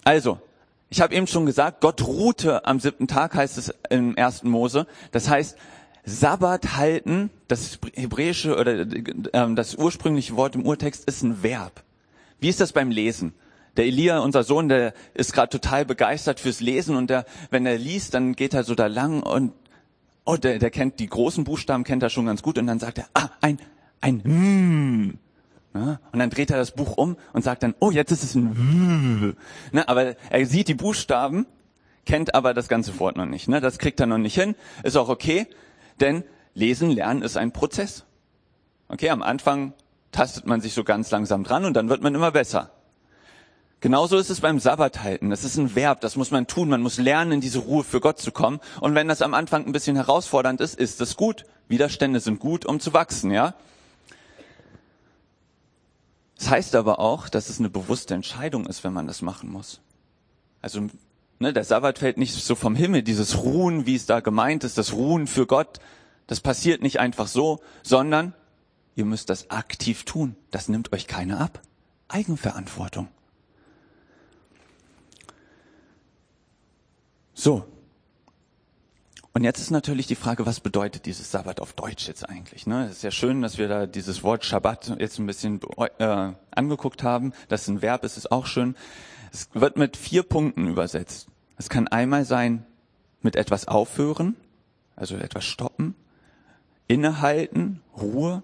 [0.05, 0.41] Also,
[0.97, 4.87] ich habe eben schon gesagt, Gott ruhte am siebten Tag, heißt es im ersten Mose.
[5.13, 5.59] Das heißt,
[6.07, 11.83] Sabbat halten, das hebräische oder äh, das ursprüngliche Wort im Urtext ist ein Verb.
[12.41, 13.35] Wie ist das beim Lesen?
[13.77, 17.77] Der Elia, unser Sohn, der ist gerade total begeistert fürs Lesen und der, wenn er
[17.77, 19.53] liest, dann geht er so da lang und
[20.25, 22.97] oh, der, der kennt die großen Buchstaben, kennt er schon ganz gut und dann sagt
[22.97, 23.59] er, ah, ein,
[24.01, 25.19] ein mm.
[25.77, 26.01] Ne?
[26.13, 29.37] Und dann dreht er das Buch um und sagt dann, oh, jetzt ist es ein
[29.73, 29.89] ne?
[29.89, 31.47] Aber er sieht die Buchstaben,
[32.07, 33.49] kennt aber das ganze Wort noch nicht.
[33.49, 33.61] Ne?
[33.61, 34.55] Das kriegt er noch nicht hin.
[34.83, 35.47] Ist auch okay,
[36.01, 38.05] denn Lesen, Lernen ist ein Prozess.
[38.89, 39.75] Okay, am Anfang
[40.13, 42.71] tastet man sich so ganz langsam dran und dann wird man immer besser.
[43.81, 45.29] Genauso ist es beim Sabbat halten.
[45.29, 46.71] Das ist ein Verb, das muss man tun.
[46.71, 48.61] Man muss lernen, in diese Ruhe für Gott zu kommen.
[48.81, 51.45] Und wenn das am Anfang ein bisschen herausfordernd ist, ist es gut.
[51.69, 53.55] Widerstände sind gut, um zu wachsen, ja.
[56.37, 59.81] Das heißt aber auch, dass es eine bewusste Entscheidung ist, wenn man das machen muss.
[60.61, 60.89] Also
[61.39, 64.79] ne, der Sabbat fällt nicht so vom Himmel, dieses Ruhen, wie es da gemeint ist,
[64.79, 65.81] das Ruhen für Gott,
[66.27, 68.35] das passiert nicht einfach so, sondern
[68.97, 70.37] ihr müsst das aktiv tun.
[70.51, 71.63] Das nimmt euch keiner ab.
[72.09, 73.09] Eigenverantwortung.
[77.35, 77.67] So,
[79.37, 82.67] und jetzt ist natürlich die Frage, was bedeutet dieses Sabbat auf Deutsch jetzt eigentlich?
[82.67, 82.87] Ne?
[82.87, 85.61] Es ist ja schön, dass wir da dieses Wort Shabbat jetzt ein bisschen
[85.99, 87.35] äh, angeguckt haben.
[87.49, 88.77] Das ist ein Verb, ist es auch schön.
[89.35, 91.29] Es wird mit vier Punkten übersetzt.
[91.59, 92.65] Es kann einmal sein,
[93.21, 94.37] mit etwas aufhören,
[94.97, 95.95] also etwas stoppen,
[96.89, 98.43] innehalten, Ruhe,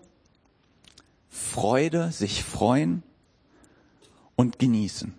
[1.30, 3.02] Freude, sich freuen
[4.36, 5.14] und genießen.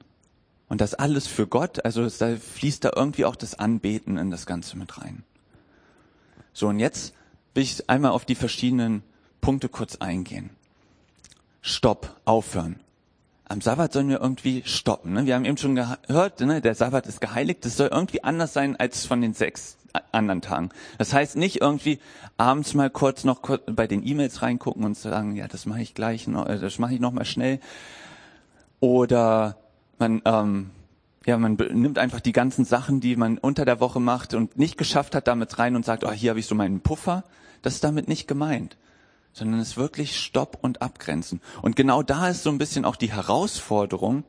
[0.70, 4.46] Und das alles für Gott, also da fließt da irgendwie auch das Anbeten in das
[4.46, 5.24] Ganze mit rein.
[6.54, 7.14] So, und jetzt
[7.54, 9.04] will ich einmal auf die verschiedenen
[9.42, 10.52] Punkte kurz eingehen.
[11.62, 12.80] Stopp, aufhören.
[13.46, 15.14] am Sabbat sollen wir irgendwie stoppen.
[15.14, 15.26] Ne?
[15.26, 16.62] Wir haben eben schon gehört, ne?
[16.62, 17.66] der Sabbat ist geheiligt.
[17.66, 19.78] Das soll irgendwie anders sein als von den sechs
[20.12, 20.70] anderen Tagen.
[20.98, 22.00] Das heißt nicht irgendwie
[22.38, 26.28] abends mal kurz noch bei den E-Mails reingucken und sagen, ja, das mache ich gleich,
[26.28, 27.60] noch, äh, das mache ich noch mal schnell.
[28.80, 29.58] Oder
[30.00, 30.72] man, ähm,
[31.26, 34.78] ja, man nimmt einfach die ganzen Sachen, die man unter der Woche macht und nicht
[34.78, 37.24] geschafft hat, damit rein und sagt, oh, hier habe ich so meinen Puffer.
[37.62, 38.78] Das ist damit nicht gemeint
[39.34, 41.42] sondern es wirklich Stopp und Abgrenzen.
[41.62, 44.24] Und genau da ist so ein bisschen auch die Herausforderung,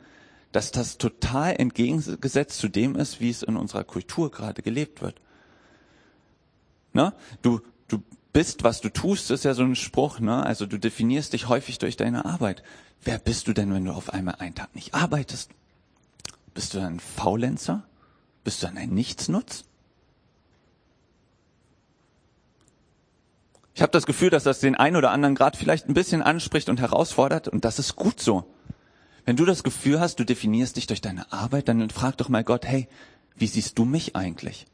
[0.50, 5.20] dass das total entgegengesetzt zu dem ist, wie es in unserer Kultur gerade gelebt wird.
[6.92, 7.12] Ne?
[7.42, 8.02] Du, du
[8.32, 10.20] bist, was du tust, ist ja so ein Spruch.
[10.20, 10.44] Ne?
[10.44, 12.62] Also du definierst dich häufig durch deine Arbeit.
[13.02, 15.50] Wer bist du denn, wenn du auf einmal einen Tag nicht arbeitest?
[16.54, 17.84] Bist du ein Faulenzer?
[18.44, 19.64] Bist du ein Nichtsnutz?
[23.74, 26.68] Ich habe das Gefühl, dass das den einen oder anderen gerade vielleicht ein bisschen anspricht
[26.68, 28.44] und herausfordert und das ist gut so.
[29.24, 32.44] Wenn du das Gefühl hast, du definierst dich durch deine Arbeit, dann frag doch mal
[32.44, 32.86] Gott, hey,
[33.34, 34.66] wie siehst du mich eigentlich?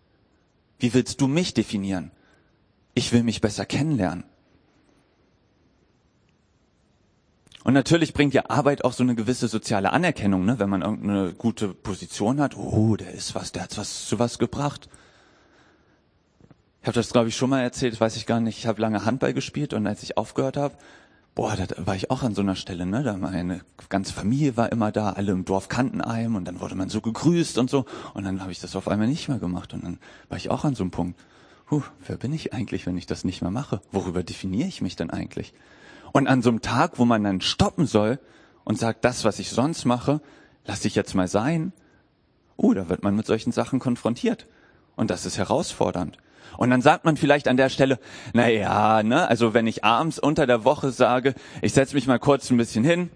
[0.78, 2.10] Wie willst du mich definieren?
[2.94, 4.24] Ich will mich besser kennenlernen.
[7.62, 10.58] Und natürlich bringt ja Arbeit auch so eine gewisse soziale Anerkennung, ne?
[10.58, 12.56] wenn man irgendeine gute Position hat.
[12.56, 14.88] Oh, der ist was, der hat was zu was gebracht.
[16.80, 18.58] Ich habe das, glaube ich, schon mal erzählt, weiß ich gar nicht.
[18.58, 20.74] Ich habe lange Handball gespielt und als ich aufgehört habe,
[21.34, 23.02] boah, da war ich auch an so einer Stelle, ne?
[23.02, 26.74] Da meine ganze Familie war immer da, alle im Dorf kannten einem und dann wurde
[26.74, 27.84] man so gegrüßt und so.
[28.14, 29.98] Und dann habe ich das auf einmal nicht mehr gemacht und dann
[30.30, 31.20] war ich auch an so einem Punkt.
[31.70, 33.82] Huh, wer bin ich eigentlich, wenn ich das nicht mehr mache?
[33.92, 35.52] Worüber definiere ich mich denn eigentlich?
[36.12, 38.18] Und an so einem Tag, wo man dann stoppen soll
[38.64, 40.20] und sagt, das, was ich sonst mache,
[40.64, 41.72] lasse ich jetzt mal sein.
[42.56, 44.46] Uh, da wird man mit solchen Sachen konfrontiert.
[44.96, 46.18] Und das ist herausfordernd.
[46.58, 47.98] Und dann sagt man vielleicht an der Stelle,
[48.34, 52.18] na ja, ne, also wenn ich abends unter der Woche sage, ich setze mich mal
[52.18, 53.10] kurz ein bisschen hin,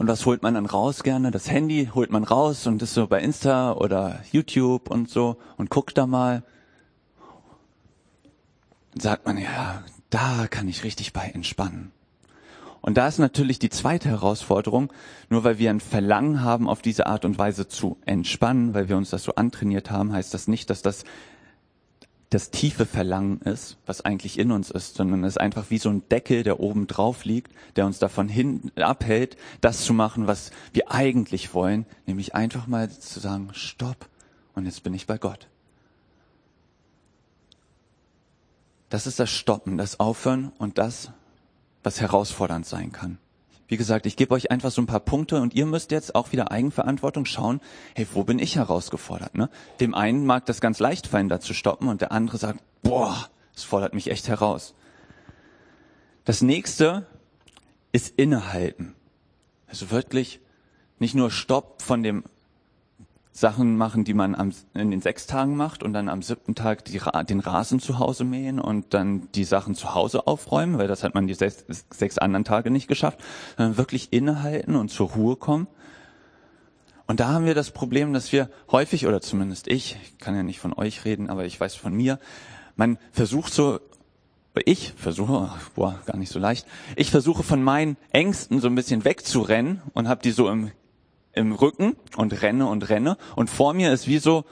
[0.00, 1.30] und was holt man dann raus gerne?
[1.30, 5.68] Das Handy holt man raus und ist so bei Insta oder YouTube und so und
[5.68, 6.42] guckt da mal.
[8.92, 11.92] Dann sagt man, ja, da kann ich richtig bei entspannen.
[12.82, 14.92] Und da ist natürlich die zweite Herausforderung,
[15.28, 18.96] nur weil wir ein Verlangen haben, auf diese Art und Weise zu entspannen, weil wir
[18.96, 21.04] uns das so antrainiert haben, heißt das nicht, dass das
[22.30, 25.90] das tiefe Verlangen ist, was eigentlich in uns ist, sondern es ist einfach wie so
[25.90, 30.52] ein Deckel, der oben drauf liegt, der uns davon hin abhält, das zu machen, was
[30.72, 34.08] wir eigentlich wollen, nämlich einfach mal zu sagen, stopp,
[34.54, 35.48] und jetzt bin ich bei Gott.
[38.90, 41.12] Das ist das Stoppen, das Aufhören und das,
[41.82, 43.18] was herausfordernd sein kann.
[43.68, 46.32] Wie gesagt, ich gebe euch einfach so ein paar Punkte und ihr müsst jetzt auch
[46.32, 47.60] wieder Eigenverantwortung schauen,
[47.94, 49.36] hey, wo bin ich herausgefordert?
[49.36, 49.48] Ne?
[49.78, 53.30] Dem einen mag das ganz leicht fallen, da zu stoppen und der andere sagt, boah,
[53.54, 54.74] es fordert mich echt heraus.
[56.24, 57.06] Das nächste
[57.92, 58.96] ist innehalten.
[59.68, 60.40] Also wirklich
[60.98, 62.24] nicht nur Stopp von dem
[63.32, 66.84] Sachen machen, die man am, in den sechs Tagen macht und dann am siebten Tag
[66.84, 71.04] die, den Rasen zu Hause mähen und dann die Sachen zu Hause aufräumen, weil das
[71.04, 73.20] hat man die sechs, sechs anderen Tage nicht geschafft,
[73.56, 75.68] sondern wirklich innehalten und zur Ruhe kommen.
[77.06, 80.42] Und da haben wir das Problem, dass wir häufig, oder zumindest ich, ich kann ja
[80.42, 82.18] nicht von euch reden, aber ich weiß von mir,
[82.76, 83.80] man versucht so,
[84.64, 86.66] ich versuche, boah, gar nicht so leicht,
[86.96, 90.72] ich versuche von meinen Ängsten so ein bisschen wegzurennen und habe die so im
[91.32, 93.16] im Rücken und renne und renne.
[93.36, 94.44] Und vor mir ist wie so,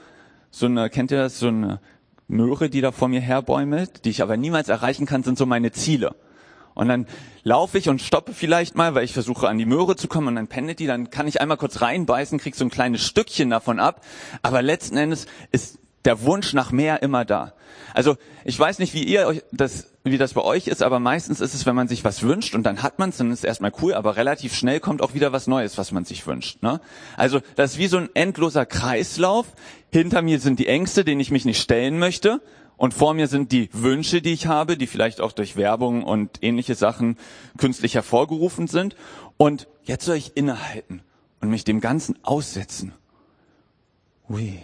[0.51, 1.79] so eine, kennt ihr das, so eine
[2.27, 5.71] Möhre, die da vor mir herbäumelt, die ich aber niemals erreichen kann, sind so meine
[5.71, 6.15] Ziele.
[6.75, 7.07] Und dann
[7.43, 10.35] laufe ich und stoppe vielleicht mal, weil ich versuche an die Möhre zu kommen und
[10.35, 13.79] dann pendelt die, dann kann ich einmal kurz reinbeißen, krieg so ein kleines Stückchen davon
[13.79, 14.05] ab.
[14.43, 17.53] Aber letzten Endes ist der Wunsch nach mehr immer da.
[17.93, 21.41] Also ich weiß nicht, wie ihr euch das, wie das bei euch ist, aber meistens
[21.41, 23.43] ist es, wenn man sich was wünscht und dann hat man es, dann ist es
[23.43, 26.61] erstmal cool, aber relativ schnell kommt auch wieder was Neues, was man sich wünscht.
[26.63, 26.79] Ne?
[27.17, 29.47] Also das ist wie so ein endloser Kreislauf.
[29.91, 32.41] Hinter mir sind die Ängste, denen ich mich nicht stellen möchte.
[32.77, 36.41] Und vor mir sind die Wünsche, die ich habe, die vielleicht auch durch Werbung und
[36.41, 37.17] ähnliche Sachen
[37.57, 38.95] künstlich hervorgerufen sind.
[39.35, 41.01] Und jetzt soll ich innehalten
[41.41, 42.93] und mich dem Ganzen aussetzen.
[44.29, 44.59] Ui,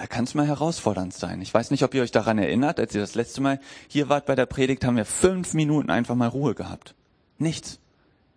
[0.00, 1.42] da kann es mal herausfordernd sein.
[1.42, 4.24] Ich weiß nicht, ob ihr euch daran erinnert, als ihr das letzte Mal hier wart
[4.24, 6.94] bei der Predigt, haben wir fünf Minuten einfach mal Ruhe gehabt.
[7.36, 7.80] Nichts.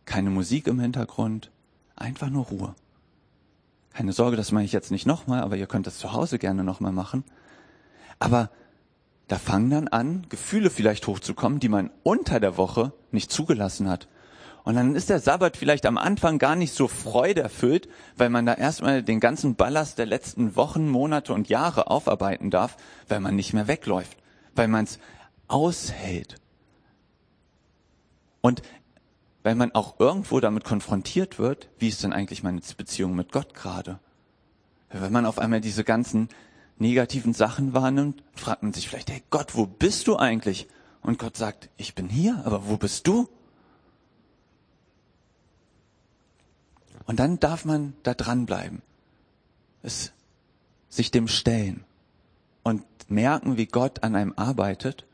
[0.04, 1.52] Keine Musik im Hintergrund.
[1.96, 2.76] Einfach nur Ruhe.
[3.94, 6.66] Keine Sorge, das mache ich jetzt nicht nochmal, aber ihr könnt das zu Hause gerne
[6.66, 7.24] nochmal machen.
[8.20, 8.50] Aber
[9.30, 14.10] da fangen dann an, Gefühle vielleicht hochzukommen, die man unter der Woche nicht zugelassen hat.
[14.64, 18.54] Und dann ist der Sabbat vielleicht am Anfang gar nicht so freuderfüllt, weil man da
[18.54, 22.78] erstmal den ganzen Ballast der letzten Wochen, Monate und Jahre aufarbeiten darf,
[23.10, 24.18] weil man nicht mehr wegläuft,
[24.56, 25.00] weil man es
[25.50, 26.36] aushält.
[28.40, 28.62] Und
[29.44, 33.54] weil man auch irgendwo damit konfrontiert wird, wie ist denn eigentlich meine Beziehung mit Gott
[33.54, 34.00] gerade?
[34.90, 36.30] Wenn man auf einmal diese ganzen
[36.78, 40.68] negativen Sachen wahrnimmt, fragt man sich vielleicht, hey Gott, wo bist du eigentlich?
[41.02, 43.28] Und Gott sagt, ich bin hier, aber wo bist du?
[47.14, 48.82] Und dann darf man da dranbleiben,
[49.84, 50.14] es
[50.90, 51.86] sich dem stellen
[52.64, 55.06] und merken, wie Gott an einem arbeitet,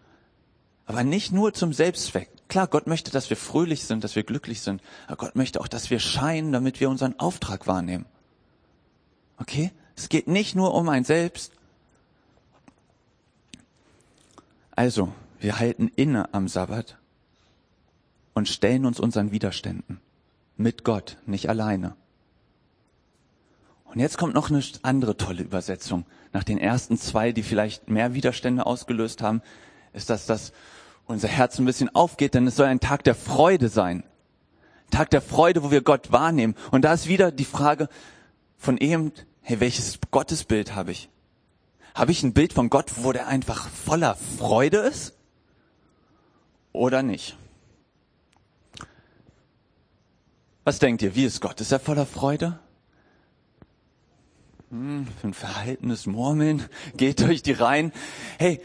[0.86, 2.30] aber nicht nur zum Selbstzweck.
[2.48, 5.68] Klar, Gott möchte, dass wir fröhlich sind, dass wir glücklich sind, aber Gott möchte auch,
[5.68, 8.06] dass wir scheinen, damit wir unseren Auftrag wahrnehmen.
[9.38, 9.74] Okay?
[9.98, 11.52] Es geht nicht nur um ein Selbst.
[14.72, 16.98] Also, wir halten inne am Sabbat
[18.34, 20.00] und stellen uns unseren Widerständen.
[20.60, 21.96] Mit Gott, nicht alleine.
[23.86, 26.06] Und jetzt kommt noch eine andere tolle Übersetzung.
[26.34, 29.42] Nach den ersten zwei, die vielleicht mehr Widerstände ausgelöst haben,
[29.94, 30.52] ist das, dass
[31.06, 34.04] unser Herz ein bisschen aufgeht, denn es soll ein Tag der Freude sein.
[34.92, 36.56] Tag der Freude, wo wir Gott wahrnehmen.
[36.72, 37.88] Und da ist wieder die Frage
[38.58, 41.08] von eben, hey, welches Gottesbild habe ich?
[41.96, 45.14] Habe ich ein Bild von Gott, wo der einfach voller Freude ist?
[46.74, 47.38] Oder nicht?
[50.70, 51.60] Was denkt ihr, wie ist Gott?
[51.62, 52.60] Ist er voller Freude?
[54.70, 56.64] Hm, für ein verhaltenes Murmeln
[56.96, 57.92] geht durch die Reihen.
[58.38, 58.62] Hey,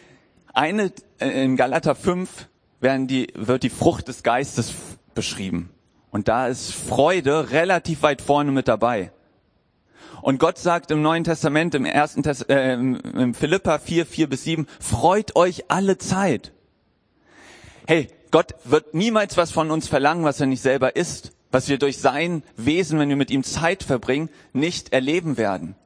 [0.52, 4.74] eine, äh, in Galater 5 werden die, wird die Frucht des Geistes
[5.14, 5.70] beschrieben.
[6.10, 9.10] Und da ist Freude relativ weit vorne mit dabei.
[10.20, 14.44] Und Gott sagt im Neuen Testament, im ersten Tes äh, im Philippa 4, 4 bis
[14.44, 16.52] 7, freut euch alle Zeit.
[17.86, 21.78] Hey, Gott wird niemals was von uns verlangen, was er nicht selber ist, was wir
[21.78, 25.76] durch sein Wesen, wenn wir mit ihm Zeit verbringen, nicht erleben werden.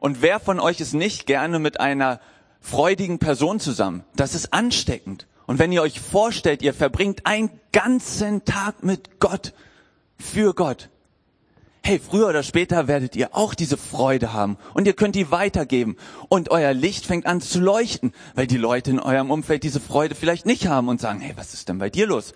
[0.00, 2.18] Und wer von euch ist nicht gerne mit einer
[2.60, 4.02] freudigen Person zusammen.
[4.16, 5.28] Das ist ansteckend.
[5.46, 9.54] Und wenn ihr euch vorstellt, ihr verbringt einen ganzen Tag mit Gott,
[10.18, 10.88] für Gott.
[11.84, 15.96] Hey, früher oder später werdet ihr auch diese Freude haben und ihr könnt die weitergeben
[16.28, 20.16] und euer Licht fängt an zu leuchten, weil die Leute in eurem Umfeld diese Freude
[20.16, 22.34] vielleicht nicht haben und sagen, hey, was ist denn bei dir los?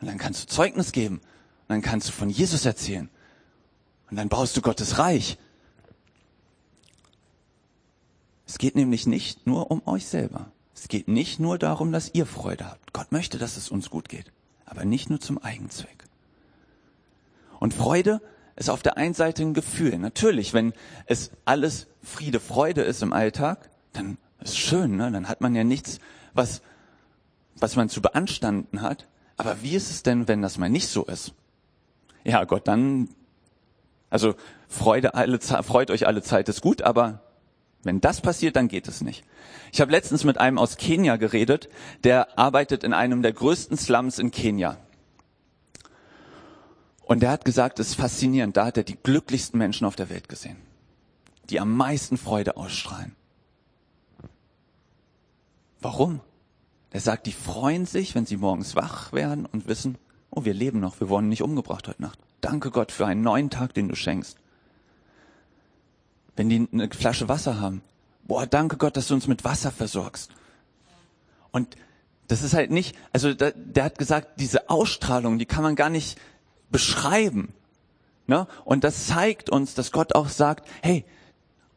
[0.00, 1.20] Und dann kannst du Zeugnis geben
[1.62, 3.08] und dann kannst du von Jesus erzählen
[4.10, 5.38] und dann baust du Gottes Reich
[8.52, 10.52] es geht nämlich nicht nur um euch selber.
[10.74, 12.92] Es geht nicht nur darum, dass ihr Freude habt.
[12.92, 14.30] Gott möchte, dass es uns gut geht,
[14.66, 16.04] aber nicht nur zum Eigenzweck.
[17.58, 18.20] Und Freude
[18.54, 19.96] ist auf der einen Seite ein Gefühl.
[19.96, 20.74] Natürlich, wenn
[21.06, 25.10] es alles Friede, Freude ist im Alltag, dann ist schön, ne?
[25.10, 25.98] dann hat man ja nichts,
[26.34, 26.60] was,
[27.56, 29.08] was man zu beanstanden hat.
[29.38, 31.32] Aber wie ist es denn, wenn das mal nicht so ist?
[32.24, 33.08] Ja, Gott, dann,
[34.10, 34.34] also
[34.68, 37.20] Freude alle, freut euch alle Zeit ist gut, aber
[37.82, 39.24] wenn das passiert, dann geht es nicht.
[39.72, 41.68] Ich habe letztens mit einem aus Kenia geredet,
[42.04, 44.76] der arbeitet in einem der größten Slums in Kenia.
[47.02, 50.08] Und der hat gesagt, es ist faszinierend, da hat er die glücklichsten Menschen auf der
[50.08, 50.56] Welt gesehen,
[51.50, 53.16] die am meisten Freude ausstrahlen.
[55.80, 56.20] Warum?
[56.90, 59.98] Er sagt, die freuen sich, wenn sie morgens wach werden und wissen,
[60.32, 62.18] oh, wir leben noch, wir wurden nicht umgebracht heute Nacht.
[62.40, 64.36] Danke Gott für einen neuen Tag, den du schenkst
[66.36, 67.82] wenn die eine Flasche Wasser haben.
[68.24, 70.30] Boah, danke Gott, dass du uns mit Wasser versorgst.
[71.50, 71.76] Und
[72.28, 75.90] das ist halt nicht, also da, der hat gesagt, diese Ausstrahlung, die kann man gar
[75.90, 76.18] nicht
[76.70, 77.52] beschreiben.
[78.26, 78.46] Ne?
[78.64, 81.04] Und das zeigt uns, dass Gott auch sagt, hey,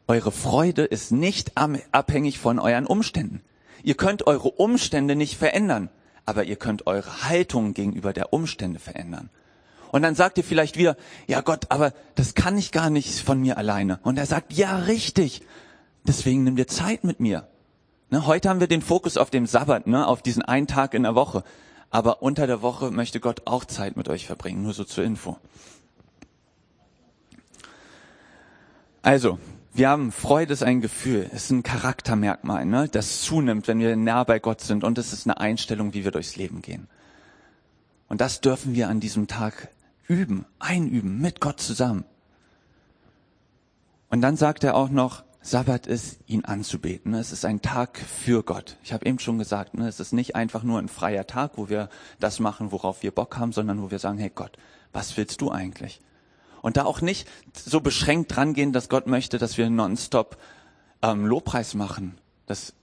[0.08, 3.42] eure Freude ist nicht abhängig von euren Umständen.
[3.82, 5.90] Ihr könnt eure Umstände nicht verändern,
[6.26, 9.30] aber ihr könnt eure Haltung gegenüber der Umstände verändern.
[9.92, 13.40] Und dann sagt ihr vielleicht wieder, ja Gott, aber das kann ich gar nicht von
[13.40, 14.00] mir alleine.
[14.02, 15.42] Und er sagt, ja richtig,
[16.06, 17.48] deswegen nimm dir Zeit mit mir.
[18.10, 21.04] Ne, heute haben wir den Fokus auf dem Sabbat, ne, auf diesen einen Tag in
[21.04, 21.44] der Woche.
[21.90, 25.38] Aber unter der Woche möchte Gott auch Zeit mit euch verbringen, nur so zur Info.
[29.02, 29.38] Also,
[29.76, 33.94] wir haben Freude ist ein Gefühl, es ist ein Charaktermerkmal, ne, das zunimmt, wenn wir
[33.96, 36.88] nah bei Gott sind und es ist eine Einstellung, wie wir durchs Leben gehen.
[38.08, 39.68] Und das dürfen wir an diesem Tag
[40.06, 42.04] üben, einüben, mit Gott zusammen.
[44.08, 47.14] Und dann sagt er auch noch, Sabbat ist, ihn anzubeten.
[47.14, 48.78] Es ist ein Tag für Gott.
[48.82, 51.68] Ich habe eben schon gesagt, ne, es ist nicht einfach nur ein freier Tag, wo
[51.68, 54.56] wir das machen, worauf wir Bock haben, sondern wo wir sagen, hey Gott,
[54.92, 56.00] was willst du eigentlich?
[56.66, 60.36] Und da auch nicht so beschränkt drangehen, dass Gott möchte, dass wir nonstop
[61.00, 62.18] ähm, Lobpreis machen.
[62.46, 62.74] Das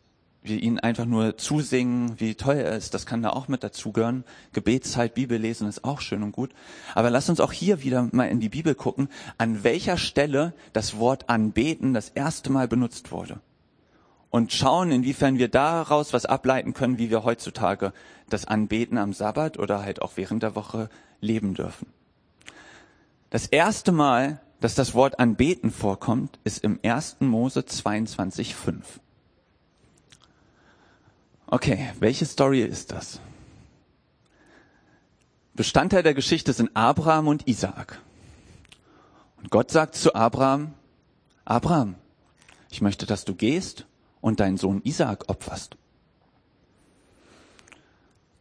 [0.41, 4.23] wir ihn einfach nur zusingen, wie toll er ist, das kann da auch mit dazugehören.
[4.53, 6.51] Gebetszeit, Bibel lesen ist auch schön und gut.
[6.95, 10.97] Aber lass uns auch hier wieder mal in die Bibel gucken, an welcher Stelle das
[10.97, 13.41] Wort anbeten das erste Mal benutzt wurde.
[14.29, 17.91] und schauen, inwiefern wir daraus was ableiten können, wie wir heutzutage
[18.29, 21.87] das Anbeten am Sabbat oder halt auch während der Woche leben dürfen.
[23.33, 27.17] Das erste Mal, dass das Wort Anbeten vorkommt, ist im 1.
[27.21, 28.83] Mose 22,5.
[31.47, 33.19] Okay, welche Story ist das?
[35.55, 37.99] Bestandteil der Geschichte sind Abraham und Isaak.
[39.37, 40.75] Und Gott sagt zu Abraham,
[41.43, 41.95] Abraham,
[42.69, 43.87] ich möchte, dass du gehst
[44.21, 45.75] und deinen Sohn Isaak opferst.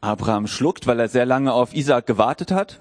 [0.03, 2.78] Abraham schluckt, weil er sehr lange auf Isaak gewartet hat,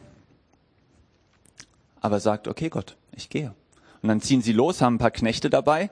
[2.02, 3.54] aber sagt, okay Gott, ich gehe.
[4.02, 5.90] Und dann ziehen sie los, haben ein paar Knechte dabei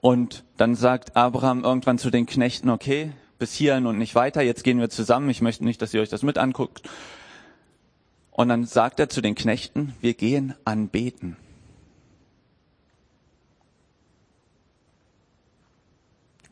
[0.00, 4.62] und dann sagt Abraham irgendwann zu den Knechten, okay, bis hierhin und nicht weiter, jetzt
[4.62, 6.88] gehen wir zusammen, ich möchte nicht, dass ihr euch das mit anguckt.
[8.30, 11.36] Und dann sagt er zu den Knechten, wir gehen anbeten.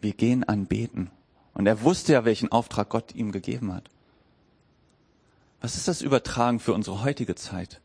[0.00, 1.10] Wir gehen anbeten.
[1.52, 3.90] Und er wusste ja, welchen Auftrag Gott ihm gegeben hat.
[5.60, 7.80] Was ist das Übertragen für unsere heutige Zeit?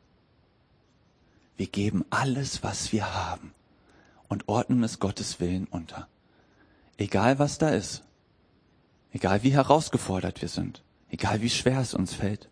[1.59, 3.51] Wir geben alles, was wir haben
[4.29, 6.07] und ordnen es Gottes Willen unter.
[6.95, 8.01] Egal was da ist.
[9.11, 10.83] Egal wie herausgefordert wir sind.
[11.09, 12.47] Egal wie schwer es uns fällt.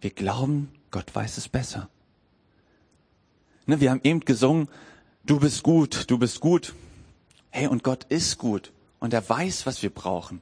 [0.00, 1.90] Wir glauben, Gott weiß es besser.
[3.66, 4.68] Ne, wir haben eben gesungen,
[5.26, 6.74] du bist gut, du bist gut.
[7.50, 10.40] Hey, und Gott ist gut und er weiß, was wir brauchen.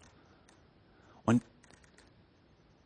[1.24, 1.42] Und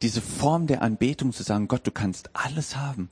[0.00, 3.10] diese Form der Anbetung zu sagen, Gott, du kannst alles haben,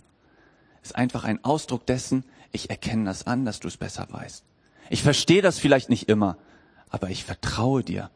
[0.85, 4.45] ist einfach ein Ausdruck dessen, ich erkenne das an, dass du es besser weißt.
[4.91, 6.37] Ich verstehe das vielleicht nicht immer,
[6.91, 8.11] aber ich vertraue dir.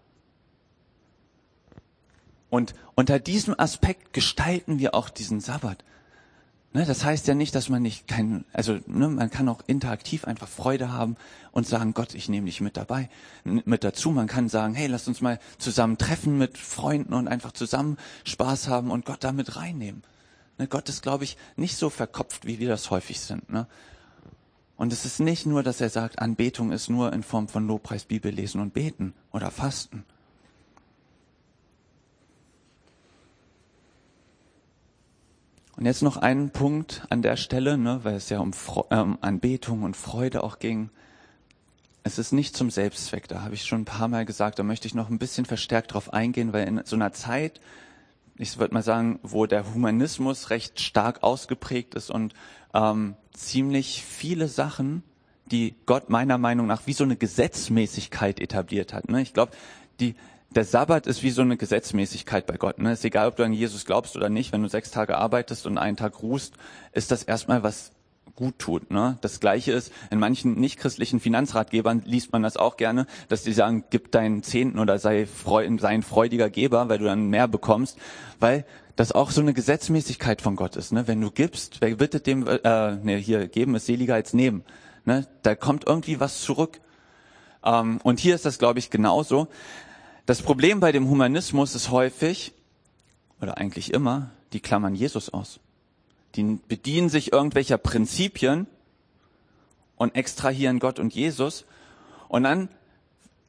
[2.51, 5.83] Und unter diesem Aspekt gestalten wir auch diesen Sabbat.
[6.75, 10.27] Ne, das heißt ja nicht, dass man nicht kein, also ne, man kann auch interaktiv
[10.27, 11.17] einfach Freude haben
[11.51, 13.09] und sagen, Gott, ich nehme dich mit dabei,
[13.45, 14.11] mit dazu.
[14.11, 18.69] Man kann sagen, hey, lass uns mal zusammen treffen mit Freunden und einfach zusammen Spaß
[18.69, 20.03] haben und Gott damit reinnehmen.
[20.59, 23.49] Ne, Gott ist, glaube ich, nicht so verkopft, wie wir das häufig sind.
[23.51, 23.67] Ne?
[24.77, 28.05] Und es ist nicht nur, dass er sagt, Anbetung ist nur in Form von Lobpreis,
[28.05, 30.05] Bibel lesen und beten oder fasten.
[35.77, 38.53] Und jetzt noch einen Punkt an der Stelle, ne, weil es ja um
[38.91, 40.91] ähm, Anbetung und Freude auch ging.
[42.03, 44.89] Es ist nicht zum Selbstzweck, da habe ich schon ein paar Mal gesagt, da möchte
[44.89, 47.61] ich noch ein bisschen verstärkt drauf eingehen, weil in so einer Zeit,
[48.39, 52.35] ich würde mal sagen, wo der Humanismus recht stark ausgeprägt ist und
[52.73, 55.03] ähm, ziemlich viele Sachen,
[55.47, 59.09] die Gott meiner Meinung nach wie so eine Gesetzmäßigkeit etabliert hat.
[59.09, 59.23] Ne?
[59.23, 59.53] Ich glaube,
[60.01, 60.15] die
[60.51, 62.79] der Sabbat ist wie so eine Gesetzmäßigkeit bei Gott.
[62.79, 62.93] Ne?
[62.93, 64.51] Ist egal, ob du an Jesus glaubst oder nicht.
[64.51, 66.55] Wenn du sechs Tage arbeitest und einen Tag ruhst,
[66.93, 67.93] ist das erstmal was
[68.39, 68.93] gut tut.
[68.93, 69.19] Ne?
[69.21, 73.83] Das Gleiche ist, in manchen nichtchristlichen Finanzratgebern liest man das auch gerne, dass die sagen,
[73.91, 77.99] gib deinen Zehnten oder sei, freu sei ein freudiger Geber, weil du dann mehr bekommst,
[78.39, 78.65] weil
[78.95, 80.93] das auch so eine Gesetzmäßigkeit von Gott ist.
[80.93, 81.09] Ne?
[81.09, 84.63] Wenn du gibst, wer bittet dem, äh, ne, hier, geben ist seliger als nehmen.
[85.05, 85.27] Ne?
[85.43, 86.81] Da kommt irgendwie was zurück.
[87.65, 89.49] Ähm, und hier ist das, glaube ich, genauso.
[90.27, 92.53] Das Problem bei dem Humanismus ist häufig,
[93.41, 95.59] oder eigentlich immer, die klammern Jesus aus.
[96.35, 98.67] Die bedienen sich irgendwelcher Prinzipien
[99.97, 101.65] und extrahieren Gott und Jesus.
[102.29, 102.69] Und dann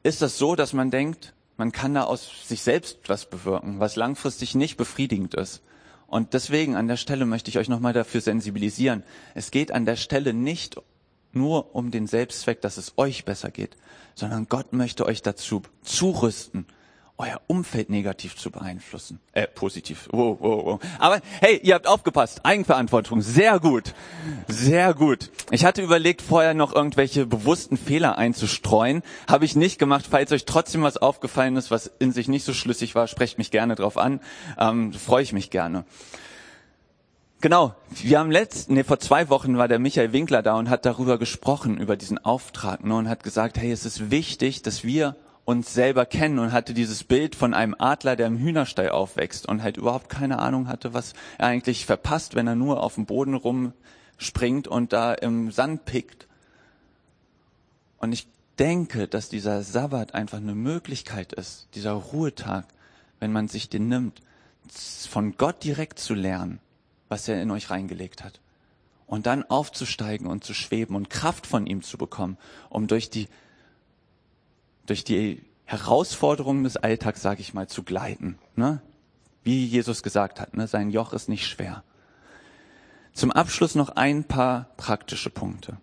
[0.02, 3.96] ist das so, dass man denkt, man kann da aus sich selbst was bewirken, was
[3.96, 5.62] langfristig nicht befriedigend ist.
[6.06, 9.04] Und deswegen an der Stelle möchte ich euch nochmal dafür sensibilisieren.
[9.34, 10.76] Es geht an der Stelle nicht
[11.32, 13.76] nur um den Selbstzweck, dass es euch besser geht,
[14.14, 16.66] sondern Gott möchte euch dazu zurüsten,
[17.20, 19.20] euer Umfeld negativ zu beeinflussen.
[19.32, 20.08] Äh, positiv.
[20.10, 20.80] Wow, wow, wow.
[20.98, 22.40] Aber hey, ihr habt aufgepasst.
[22.44, 23.20] Eigenverantwortung.
[23.20, 23.94] Sehr gut.
[24.48, 25.30] Sehr gut.
[25.50, 29.02] Ich hatte überlegt, vorher noch irgendwelche bewussten Fehler einzustreuen.
[29.28, 30.06] Habe ich nicht gemacht.
[30.10, 33.50] Falls euch trotzdem was aufgefallen ist, was in sich nicht so schlüssig war, sprecht mich
[33.50, 34.20] gerne drauf an.
[34.58, 35.84] Ähm, Freue ich mich gerne.
[37.42, 40.84] Genau, wir haben letzten, nee, vor zwei Wochen war der Michael Winkler da und hat
[40.84, 45.16] darüber gesprochen, über diesen Auftrag, ne, und hat gesagt, hey, es ist wichtig, dass wir
[45.50, 49.62] uns selber kennen und hatte dieses Bild von einem Adler, der im Hühnerstall aufwächst und
[49.62, 53.34] halt überhaupt keine Ahnung hatte, was er eigentlich verpasst, wenn er nur auf dem Boden
[53.34, 56.26] rumspringt und da im Sand pickt.
[57.98, 58.26] Und ich
[58.58, 62.66] denke, dass dieser Sabbat einfach eine Möglichkeit ist, dieser Ruhetag,
[63.18, 64.20] wenn man sich den nimmt,
[65.08, 66.60] von Gott direkt zu lernen
[67.10, 68.40] was er in euch reingelegt hat.
[69.06, 72.38] Und dann aufzusteigen und zu schweben und Kraft von ihm zu bekommen,
[72.70, 73.28] um durch die,
[74.90, 78.38] durch die Herausforderungen des Alltags, sage ich mal, zu gleiten.
[78.56, 78.82] Ne?
[79.44, 80.66] Wie Jesus gesagt hat, ne?
[80.66, 81.84] sein Joch ist nicht schwer.
[83.12, 85.76] Zum Abschluss noch ein paar praktische Punkte.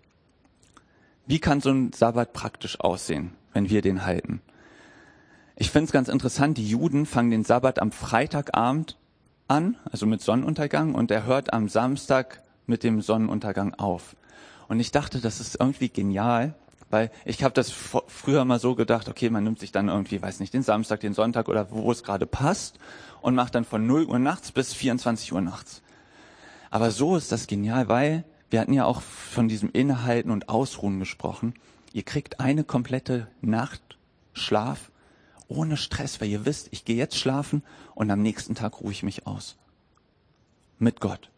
[1.26, 4.42] Wie kann so ein Sabbat praktisch aussehen, wenn wir den halten?
[5.56, 8.98] Ich finde es ganz interessant, die Juden fangen den Sabbat am Freitagabend
[9.48, 14.16] an, also mit Sonnenuntergang, und er hört am Samstag mit dem Sonnenuntergang auf.
[14.68, 16.54] Und ich dachte, das ist irgendwie genial,
[16.90, 20.40] weil ich habe das früher mal so gedacht, okay, man nimmt sich dann irgendwie, weiß
[20.40, 22.78] nicht, den Samstag, den Sonntag oder wo es gerade passt
[23.20, 25.82] und macht dann von 0 Uhr nachts bis 24 Uhr nachts.
[26.70, 30.98] Aber so ist das genial, weil wir hatten ja auch von diesem Innehalten und Ausruhen
[30.98, 31.54] gesprochen.
[31.92, 33.98] Ihr kriegt eine komplette Nacht
[34.32, 34.90] Schlaf
[35.48, 37.62] ohne Stress, weil ihr wisst, ich gehe jetzt schlafen
[37.94, 39.56] und am nächsten Tag ruhe ich mich aus.
[40.78, 41.30] Mit Gott.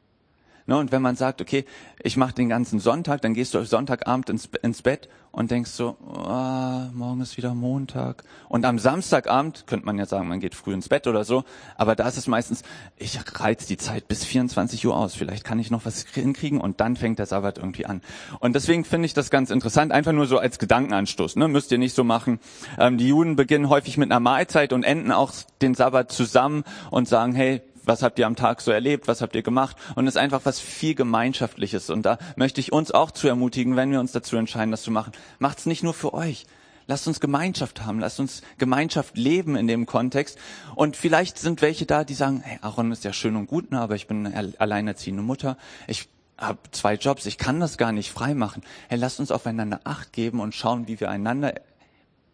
[0.70, 1.64] Ne, und wenn man sagt, okay,
[2.00, 5.96] ich mache den ganzen Sonntag, dann gehst du Sonntagabend ins, ins Bett und denkst so,
[6.00, 8.22] oh, morgen ist wieder Montag.
[8.48, 11.42] Und am Samstagabend könnte man ja sagen, man geht früh ins Bett oder so,
[11.76, 12.62] aber da ist es meistens,
[12.96, 16.80] ich reiz die Zeit bis 24 Uhr aus, vielleicht kann ich noch was hinkriegen und
[16.80, 18.00] dann fängt der Sabbat irgendwie an.
[18.38, 21.48] Und deswegen finde ich das ganz interessant, einfach nur so als Gedankenanstoß, ne?
[21.48, 22.38] müsst ihr nicht so machen.
[22.78, 26.62] Ähm, die Juden beginnen häufig mit einer Mahlzeit und enden auch den Sabbat zusammen
[26.92, 27.60] und sagen, hey,
[27.90, 30.42] was habt ihr am Tag so erlebt, was habt ihr gemacht und es ist einfach
[30.44, 34.36] was viel Gemeinschaftliches und da möchte ich uns auch zu ermutigen, wenn wir uns dazu
[34.36, 35.12] entscheiden, das zu machen.
[35.40, 36.46] Macht's nicht nur für euch.
[36.86, 40.38] Lasst uns Gemeinschaft haben, lasst uns Gemeinschaft leben in dem Kontext.
[40.76, 43.80] Und vielleicht sind welche da, die sagen, hey, Aaron ist ja schön und gut, ne,
[43.80, 45.56] aber ich bin eine alleinerziehende Mutter.
[45.88, 48.62] Ich habe zwei Jobs, ich kann das gar nicht frei machen.
[48.88, 51.54] Hey, lasst uns aufeinander Acht geben und schauen, wie wir einander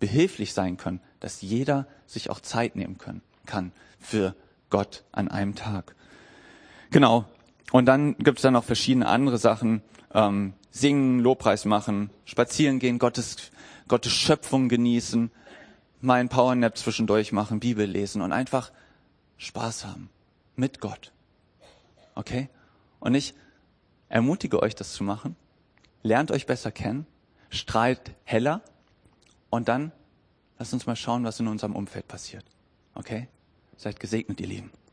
[0.00, 4.34] behilflich sein können, dass jeder sich auch Zeit nehmen können, kann für
[4.70, 5.94] Gott an einem Tag.
[6.90, 7.24] Genau.
[7.72, 9.82] Und dann gibt's da noch verschiedene andere Sachen.
[10.14, 13.50] Ähm, singen, Lobpreis machen, spazieren gehen, Gottes,
[13.88, 15.30] Gottes Schöpfung genießen,
[16.00, 18.70] mal ein Powernap zwischendurch machen, Bibel lesen und einfach
[19.38, 20.10] Spaß haben.
[20.54, 21.12] Mit Gott.
[22.14, 22.48] Okay?
[23.00, 23.34] Und ich
[24.08, 25.36] ermutige euch, das zu machen.
[26.02, 27.06] Lernt euch besser kennen.
[27.50, 28.62] Strahlt heller.
[29.50, 29.92] Und dann
[30.58, 32.44] lasst uns mal schauen, was in unserem Umfeld passiert.
[32.94, 33.28] Okay?
[33.76, 34.70] Seid gesegnet, ihr Lieben.